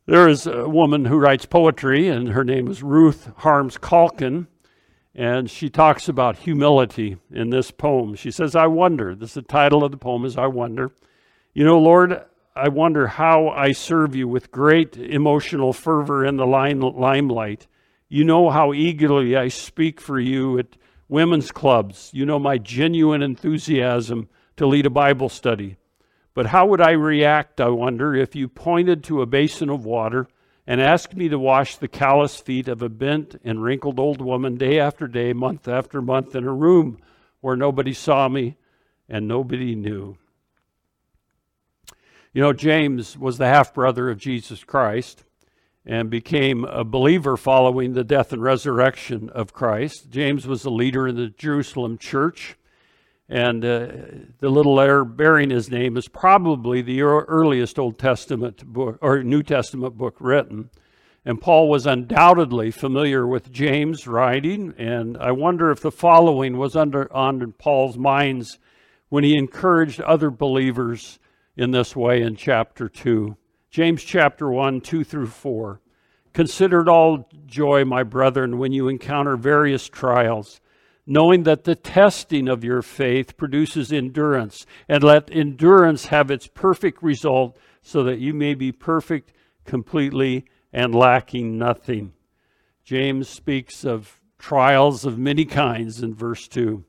There 0.05 0.27
is 0.27 0.47
a 0.47 0.67
woman 0.67 1.05
who 1.05 1.17
writes 1.17 1.45
poetry, 1.45 2.07
and 2.07 2.29
her 2.29 2.43
name 2.43 2.67
is 2.67 2.83
Ruth 2.83 3.31
Harms 3.37 3.77
Calkin. 3.77 4.47
And 5.13 5.49
she 5.49 5.69
talks 5.69 6.07
about 6.07 6.37
humility 6.37 7.17
in 7.31 7.49
this 7.49 7.69
poem. 7.69 8.15
She 8.15 8.31
says, 8.31 8.55
I 8.55 8.67
wonder, 8.67 9.13
this 9.13 9.31
is 9.31 9.35
the 9.35 9.41
title 9.41 9.83
of 9.83 9.91
the 9.91 9.97
poem 9.97 10.23
is 10.23 10.37
I 10.37 10.47
Wonder. 10.47 10.91
You 11.53 11.65
know, 11.65 11.79
Lord, 11.79 12.23
I 12.55 12.69
wonder 12.69 13.07
how 13.07 13.49
I 13.49 13.73
serve 13.73 14.15
you 14.15 14.27
with 14.27 14.51
great 14.51 14.95
emotional 14.95 15.73
fervor 15.73 16.25
in 16.25 16.37
the 16.37 16.47
limelight. 16.47 17.67
You 18.07 18.23
know 18.23 18.49
how 18.49 18.73
eagerly 18.73 19.35
I 19.35 19.49
speak 19.49 19.99
for 19.99 20.19
you 20.19 20.57
at 20.59 20.77
women's 21.09 21.51
clubs. 21.51 22.09
You 22.13 22.25
know 22.25 22.39
my 22.39 22.57
genuine 22.57 23.21
enthusiasm 23.21 24.29
to 24.55 24.65
lead 24.65 24.85
a 24.85 24.89
Bible 24.89 25.27
study. 25.27 25.75
But 26.33 26.47
how 26.47 26.67
would 26.67 26.79
I 26.79 26.91
react, 26.91 27.59
I 27.59 27.67
wonder, 27.67 28.15
if 28.15 28.33
you 28.33 28.47
pointed 28.47 29.03
to 29.05 29.21
a 29.21 29.25
basin 29.25 29.69
of 29.69 29.83
water 29.83 30.27
and 30.71 30.79
asked 30.79 31.17
me 31.17 31.27
to 31.27 31.37
wash 31.37 31.75
the 31.75 31.87
callous 31.89 32.37
feet 32.37 32.69
of 32.69 32.81
a 32.81 32.87
bent 32.87 33.35
and 33.43 33.61
wrinkled 33.61 33.99
old 33.99 34.21
woman 34.21 34.55
day 34.55 34.79
after 34.79 35.05
day, 35.05 35.33
month 35.33 35.67
after 35.67 36.01
month, 36.01 36.33
in 36.33 36.45
a 36.45 36.53
room 36.53 36.97
where 37.41 37.57
nobody 37.57 37.91
saw 37.91 38.29
me 38.29 38.55
and 39.09 39.27
nobody 39.27 39.75
knew. 39.75 40.15
You 42.31 42.41
know, 42.41 42.53
James 42.53 43.17
was 43.17 43.37
the 43.37 43.47
half 43.47 43.73
brother 43.73 44.09
of 44.09 44.17
Jesus 44.17 44.63
Christ 44.63 45.25
and 45.85 46.09
became 46.09 46.63
a 46.63 46.85
believer 46.85 47.35
following 47.35 47.91
the 47.91 48.05
death 48.05 48.31
and 48.31 48.41
resurrection 48.41 49.29
of 49.31 49.51
Christ. 49.51 50.09
James 50.09 50.47
was 50.47 50.63
a 50.63 50.69
leader 50.69 51.05
in 51.05 51.17
the 51.17 51.27
Jerusalem 51.27 51.97
church. 51.97 52.55
And 53.31 53.63
uh, 53.63 53.87
the 54.39 54.49
little 54.49 54.75
letter 54.75 55.05
bearing 55.05 55.51
his 55.51 55.71
name 55.71 55.95
is 55.95 56.09
probably 56.09 56.81
the 56.81 57.01
earliest 57.01 57.79
Old 57.79 57.97
Testament 57.97 58.65
book 58.65 58.97
or 59.01 59.23
New 59.23 59.41
Testament 59.41 59.97
book 59.97 60.17
written. 60.19 60.69
And 61.23 61.39
Paul 61.39 61.69
was 61.69 61.85
undoubtedly 61.85 62.71
familiar 62.71 63.25
with 63.25 63.49
James' 63.49 64.05
writing, 64.05 64.73
and 64.77 65.17
I 65.17 65.31
wonder 65.31 65.71
if 65.71 65.79
the 65.79 65.91
following 65.91 66.57
was 66.57 66.75
under 66.75 67.11
on 67.13 67.53
Paul's 67.53 67.97
minds 67.97 68.59
when 69.07 69.23
he 69.23 69.37
encouraged 69.37 70.01
other 70.01 70.29
believers 70.29 71.17
in 71.55 71.71
this 71.71 71.95
way 71.95 72.21
in 72.21 72.35
chapter 72.35 72.89
2. 72.89 73.37
James 73.69 74.03
chapter 74.03 74.49
1, 74.49 74.81
2 74.81 75.05
through 75.05 75.27
4. 75.27 75.79
Consider 76.33 76.81
it 76.81 76.89
all 76.89 77.29
joy, 77.45 77.85
my 77.85 78.03
brethren, 78.03 78.57
when 78.57 78.71
you 78.71 78.87
encounter 78.87 79.37
various 79.37 79.87
trials 79.87 80.60
knowing 81.05 81.43
that 81.43 81.63
the 81.63 81.75
testing 81.75 82.47
of 82.47 82.63
your 82.63 82.81
faith 82.81 83.37
produces 83.37 83.91
endurance, 83.91 84.65
and 84.87 85.03
let 85.03 85.29
endurance 85.31 86.05
have 86.05 86.29
its 86.29 86.47
perfect 86.47 87.01
result, 87.01 87.57
so 87.81 88.03
that 88.03 88.19
you 88.19 88.33
may 88.33 88.53
be 88.53 88.71
perfect 88.71 89.33
completely 89.65 90.45
and 90.71 90.93
lacking 90.93 91.57
nothing. 91.57 92.13
James 92.83 93.27
speaks 93.27 93.83
of 93.83 94.19
trials 94.37 95.05
of 95.05 95.17
many 95.17 95.45
kinds 95.45 96.01
in 96.01 96.13
verse 96.13 96.47
2. 96.47 96.83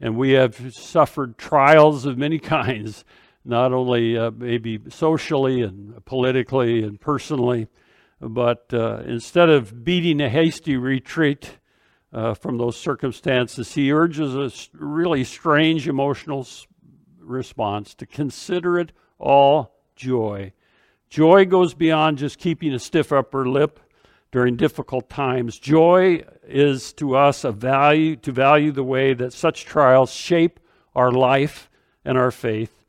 And 0.00 0.16
we 0.16 0.32
have 0.32 0.72
suffered 0.74 1.38
trials 1.38 2.06
of 2.06 2.18
many 2.18 2.38
kinds, 2.56 3.04
not 3.44 3.72
only 3.72 4.16
uh, 4.16 4.30
maybe 4.30 4.80
socially 4.88 5.62
and 5.62 6.04
politically 6.04 6.82
and 6.82 7.00
personally, 7.00 7.68
but 8.20 8.72
uh, 8.72 9.02
instead 9.06 9.50
of 9.50 9.84
beating 9.84 10.20
a 10.20 10.30
hasty 10.30 10.76
retreat, 10.76 11.58
uh, 12.14 12.32
from 12.32 12.58
those 12.58 12.76
circumstances, 12.76 13.74
he 13.74 13.92
urges 13.92 14.34
a 14.36 14.50
really 14.78 15.24
strange 15.24 15.88
emotional 15.88 16.46
response 17.18 17.92
to 17.94 18.06
consider 18.06 18.78
it 18.78 18.92
all 19.18 19.74
joy. 19.96 20.52
Joy 21.10 21.44
goes 21.44 21.74
beyond 21.74 22.18
just 22.18 22.38
keeping 22.38 22.72
a 22.72 22.78
stiff 22.78 23.12
upper 23.12 23.48
lip 23.48 23.80
during 24.30 24.56
difficult 24.56 25.10
times. 25.10 25.58
Joy 25.58 26.22
is 26.46 26.92
to 26.94 27.16
us 27.16 27.42
a 27.42 27.50
value 27.50 28.14
to 28.16 28.30
value 28.30 28.70
the 28.70 28.84
way 28.84 29.12
that 29.14 29.32
such 29.32 29.64
trials 29.64 30.12
shape 30.12 30.60
our 30.94 31.10
life 31.10 31.68
and 32.04 32.16
our 32.16 32.30
faith. 32.30 32.84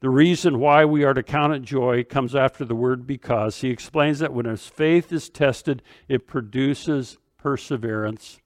The 0.00 0.10
reason 0.10 0.60
why 0.60 0.84
we 0.84 1.04
are 1.04 1.14
to 1.14 1.22
count 1.22 1.54
it 1.54 1.62
joy 1.62 2.04
comes 2.04 2.34
after 2.34 2.66
the 2.66 2.74
word 2.74 3.06
because. 3.06 3.62
He 3.62 3.70
explains 3.70 4.18
that 4.18 4.32
when 4.32 4.46
his 4.46 4.66
faith 4.66 5.10
is 5.10 5.28
tested, 5.28 5.82
it 6.06 6.26
produces 6.26 7.16
perseverance. 7.38 8.40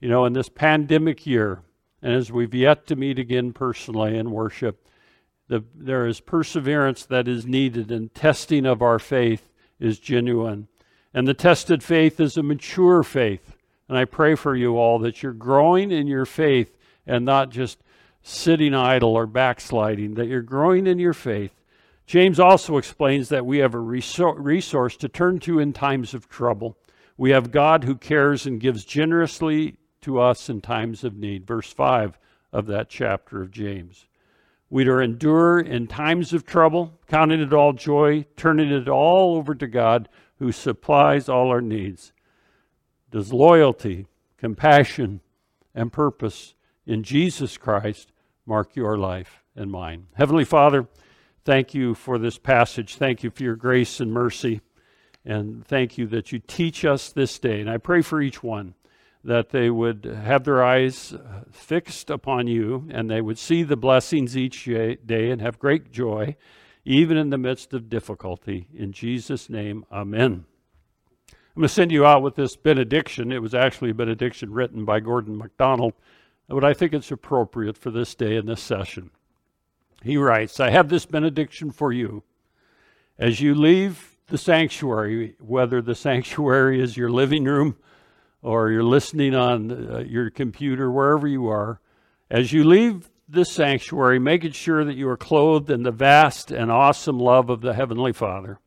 You 0.00 0.08
know, 0.08 0.24
in 0.26 0.34
this 0.34 0.48
pandemic 0.48 1.26
year, 1.26 1.62
and 2.02 2.12
as 2.12 2.30
we've 2.30 2.54
yet 2.54 2.86
to 2.88 2.96
meet 2.96 3.18
again 3.18 3.52
personally 3.52 4.16
in 4.16 4.30
worship, 4.30 4.86
the, 5.48 5.64
there 5.74 6.06
is 6.06 6.20
perseverance 6.20 7.06
that 7.06 7.28
is 7.28 7.46
needed, 7.46 7.90
and 7.90 8.14
testing 8.14 8.66
of 8.66 8.82
our 8.82 8.98
faith 8.98 9.48
is 9.80 9.98
genuine. 9.98 10.68
And 11.14 11.26
the 11.26 11.34
tested 11.34 11.82
faith 11.82 12.20
is 12.20 12.36
a 12.36 12.42
mature 12.42 13.02
faith. 13.02 13.56
And 13.88 13.96
I 13.96 14.04
pray 14.04 14.34
for 14.34 14.54
you 14.54 14.76
all 14.76 14.98
that 14.98 15.22
you're 15.22 15.32
growing 15.32 15.90
in 15.90 16.06
your 16.06 16.26
faith 16.26 16.76
and 17.06 17.24
not 17.24 17.50
just 17.50 17.78
sitting 18.22 18.74
idle 18.74 19.14
or 19.14 19.26
backsliding, 19.26 20.14
that 20.14 20.26
you're 20.26 20.42
growing 20.42 20.86
in 20.86 20.98
your 20.98 21.14
faith. 21.14 21.52
James 22.06 22.38
also 22.38 22.76
explains 22.76 23.28
that 23.30 23.46
we 23.46 23.58
have 23.58 23.74
a 23.74 23.78
resource 23.78 24.96
to 24.96 25.08
turn 25.08 25.38
to 25.40 25.58
in 25.58 25.72
times 25.72 26.12
of 26.12 26.28
trouble. 26.28 26.76
We 27.16 27.30
have 27.30 27.50
God 27.50 27.84
who 27.84 27.94
cares 27.94 28.46
and 28.46 28.60
gives 28.60 28.84
generously 28.84 29.76
to 30.06 30.20
us 30.20 30.48
in 30.48 30.60
times 30.60 31.02
of 31.02 31.16
need. 31.16 31.44
Verse 31.44 31.72
5 31.72 32.16
of 32.52 32.66
that 32.66 32.88
chapter 32.88 33.42
of 33.42 33.50
James. 33.50 34.06
We 34.70 34.84
to 34.84 35.00
endure 35.00 35.58
in 35.58 35.88
times 35.88 36.32
of 36.32 36.46
trouble, 36.46 36.98
counting 37.08 37.40
it 37.40 37.52
all 37.52 37.72
joy, 37.72 38.24
turning 38.36 38.70
it 38.70 38.88
all 38.88 39.36
over 39.36 39.52
to 39.56 39.66
God 39.66 40.08
who 40.38 40.52
supplies 40.52 41.28
all 41.28 41.48
our 41.48 41.60
needs. 41.60 42.12
Does 43.10 43.32
loyalty, 43.32 44.06
compassion, 44.38 45.22
and 45.74 45.92
purpose 45.92 46.54
in 46.86 47.02
Jesus 47.02 47.58
Christ 47.58 48.12
mark 48.46 48.76
your 48.76 48.96
life 48.96 49.42
and 49.56 49.72
mine? 49.72 50.06
Heavenly 50.14 50.44
Father, 50.44 50.86
thank 51.44 51.74
you 51.74 51.94
for 51.94 52.16
this 52.16 52.38
passage. 52.38 52.94
Thank 52.94 53.24
you 53.24 53.30
for 53.30 53.42
your 53.42 53.56
grace 53.56 53.98
and 53.98 54.12
mercy. 54.12 54.60
And 55.24 55.66
thank 55.66 55.98
you 55.98 56.06
that 56.08 56.30
you 56.30 56.38
teach 56.38 56.84
us 56.84 57.10
this 57.10 57.40
day. 57.40 57.60
And 57.60 57.68
I 57.68 57.78
pray 57.78 58.02
for 58.02 58.22
each 58.22 58.44
one 58.44 58.75
that 59.26 59.50
they 59.50 59.68
would 59.68 60.04
have 60.04 60.44
their 60.44 60.64
eyes 60.64 61.14
fixed 61.50 62.10
upon 62.10 62.46
you 62.46 62.88
and 62.90 63.10
they 63.10 63.20
would 63.20 63.38
see 63.38 63.64
the 63.64 63.76
blessings 63.76 64.36
each 64.36 64.64
day 64.64 65.30
and 65.30 65.42
have 65.42 65.58
great 65.58 65.90
joy, 65.90 66.36
even 66.84 67.16
in 67.16 67.30
the 67.30 67.38
midst 67.38 67.74
of 67.74 67.88
difficulty. 67.88 68.68
In 68.72 68.92
Jesus' 68.92 69.50
name, 69.50 69.84
amen. 69.90 70.44
I'm 71.28 71.60
going 71.60 71.68
to 71.68 71.74
send 71.74 71.90
you 71.90 72.06
out 72.06 72.22
with 72.22 72.36
this 72.36 72.54
benediction. 72.54 73.32
It 73.32 73.42
was 73.42 73.54
actually 73.54 73.90
a 73.90 73.94
benediction 73.94 74.52
written 74.52 74.84
by 74.84 75.00
Gordon 75.00 75.36
MacDonald, 75.36 75.94
but 76.48 76.64
I 76.64 76.72
think 76.72 76.92
it's 76.92 77.10
appropriate 77.10 77.76
for 77.76 77.90
this 77.90 78.14
day 78.14 78.36
and 78.36 78.48
this 78.48 78.62
session. 78.62 79.10
He 80.02 80.16
writes, 80.16 80.60
I 80.60 80.70
have 80.70 80.88
this 80.88 81.06
benediction 81.06 81.72
for 81.72 81.92
you. 81.92 82.22
As 83.18 83.40
you 83.40 83.56
leave 83.56 84.18
the 84.28 84.38
sanctuary, 84.38 85.34
whether 85.40 85.82
the 85.82 85.94
sanctuary 85.96 86.80
is 86.80 86.96
your 86.96 87.10
living 87.10 87.44
room, 87.44 87.76
or 88.46 88.70
you're 88.70 88.84
listening 88.84 89.34
on 89.34 89.72
uh, 89.72 89.98
your 89.98 90.30
computer, 90.30 90.88
wherever 90.88 91.26
you 91.26 91.48
are, 91.48 91.80
as 92.30 92.52
you 92.52 92.62
leave 92.62 93.10
this 93.28 93.50
sanctuary, 93.50 94.20
making 94.20 94.52
sure 94.52 94.84
that 94.84 94.94
you 94.94 95.08
are 95.08 95.16
clothed 95.16 95.68
in 95.68 95.82
the 95.82 95.90
vast 95.90 96.52
and 96.52 96.70
awesome 96.70 97.18
love 97.18 97.50
of 97.50 97.60
the 97.60 97.74
Heavenly 97.74 98.12
Father. 98.12 98.60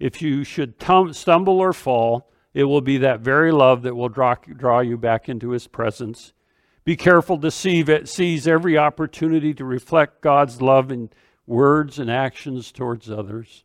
If 0.00 0.20
you 0.20 0.42
should 0.42 0.80
tum- 0.80 1.12
stumble 1.12 1.60
or 1.60 1.72
fall, 1.72 2.28
it 2.54 2.64
will 2.64 2.80
be 2.80 2.98
that 2.98 3.20
very 3.20 3.52
love 3.52 3.82
that 3.82 3.94
will 3.94 4.08
draw, 4.08 4.34
draw 4.34 4.80
you 4.80 4.96
back 4.96 5.28
into 5.28 5.50
His 5.50 5.68
presence. 5.68 6.32
Be 6.84 6.96
careful 6.96 7.38
to 7.38 7.52
seize 7.52 8.48
every 8.48 8.76
opportunity 8.76 9.54
to 9.54 9.64
reflect 9.64 10.22
God's 10.22 10.60
love 10.60 10.90
in 10.90 11.10
words 11.46 12.00
and 12.00 12.10
actions 12.10 12.72
towards 12.72 13.08
others. 13.08 13.62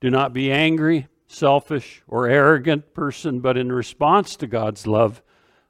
Do 0.00 0.10
not 0.10 0.32
be 0.32 0.52
angry, 0.52 1.08
selfish, 1.26 2.02
or 2.06 2.28
arrogant 2.28 2.94
person, 2.94 3.40
but 3.40 3.56
in 3.56 3.72
response 3.72 4.36
to 4.36 4.46
God's 4.46 4.86
love, 4.86 5.22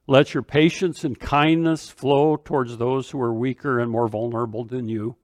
let 0.07 0.35
your 0.35 0.43
patience 0.43 1.03
and 1.05 1.19
kindness 1.19 1.89
flow 1.89 2.37
towards 2.37 2.77
those 2.77 3.11
who 3.11 3.21
are 3.21 3.35
weaker 3.35 3.81
and 3.81 3.91
more 3.91 4.07
vulnerable 4.07 4.65
than 4.65 4.89
you. 4.89 5.17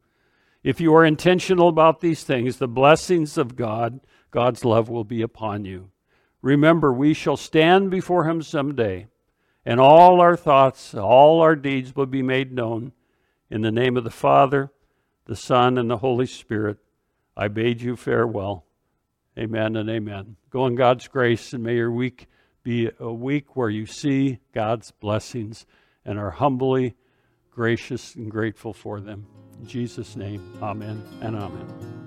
If 0.65 0.81
you 0.81 0.95
are 0.95 1.05
intentional 1.05 1.69
about 1.69 2.01
these 2.01 2.25
things, 2.25 2.57
the 2.57 2.69
blessings 2.69 3.37
of 3.37 3.57
God, 3.57 4.01
God's 4.31 4.65
love, 4.65 4.89
will 4.89 5.05
be 5.05 5.23
upon 5.23 5.65
you. 5.65 5.91
Remember, 6.41 6.93
we 6.93 7.15
shall 7.15 7.37
stand 7.37 7.91
before 7.91 8.29
Him 8.29 8.43
someday, 8.43 9.07
and 9.65 9.79
all 9.79 10.21
our 10.21 10.37
thoughts, 10.37 10.95
all 10.95 11.41
our 11.41 11.55
deeds 11.55 11.95
will 11.95 12.07
be 12.07 12.23
made 12.23 12.53
known. 12.53 12.93
In 13.51 13.61
the 13.61 13.71
name 13.71 13.97
of 13.97 14.05
the 14.05 14.11
Father, 14.11 14.73
the 15.27 15.37
Son, 15.37 15.79
and 15.79 15.91
the 15.91 15.99
Holy 15.99 16.27
Spirit, 16.27 16.79
I 17.37 17.49
bade 17.49 17.81
you 17.81 17.97
farewell. 17.97 18.65
Amen 19.39 19.77
and 19.77 19.89
amen. 19.89 20.37
Go 20.51 20.67
in 20.67 20.75
God's 20.75 21.09
grace, 21.09 21.53
and 21.53 21.63
may 21.63 21.77
your 21.77 21.91
week 21.91 22.27
be 22.63 22.91
a 23.01 23.13
week 23.13 23.57
where 23.57 23.71
you 23.71 23.87
see 23.87 24.39
God's 24.55 24.91
blessings 24.91 25.67
and 26.05 26.19
are 26.19 26.31
humbly 26.31 26.95
gracious 27.51 28.15
and 28.15 28.31
grateful 28.31 28.73
for 28.73 29.01
them. 29.01 29.27
In 29.61 29.67
Jesus' 29.67 30.17
name, 30.17 30.59
amen 30.63 31.03
and 31.21 31.37
amen. 31.37 32.03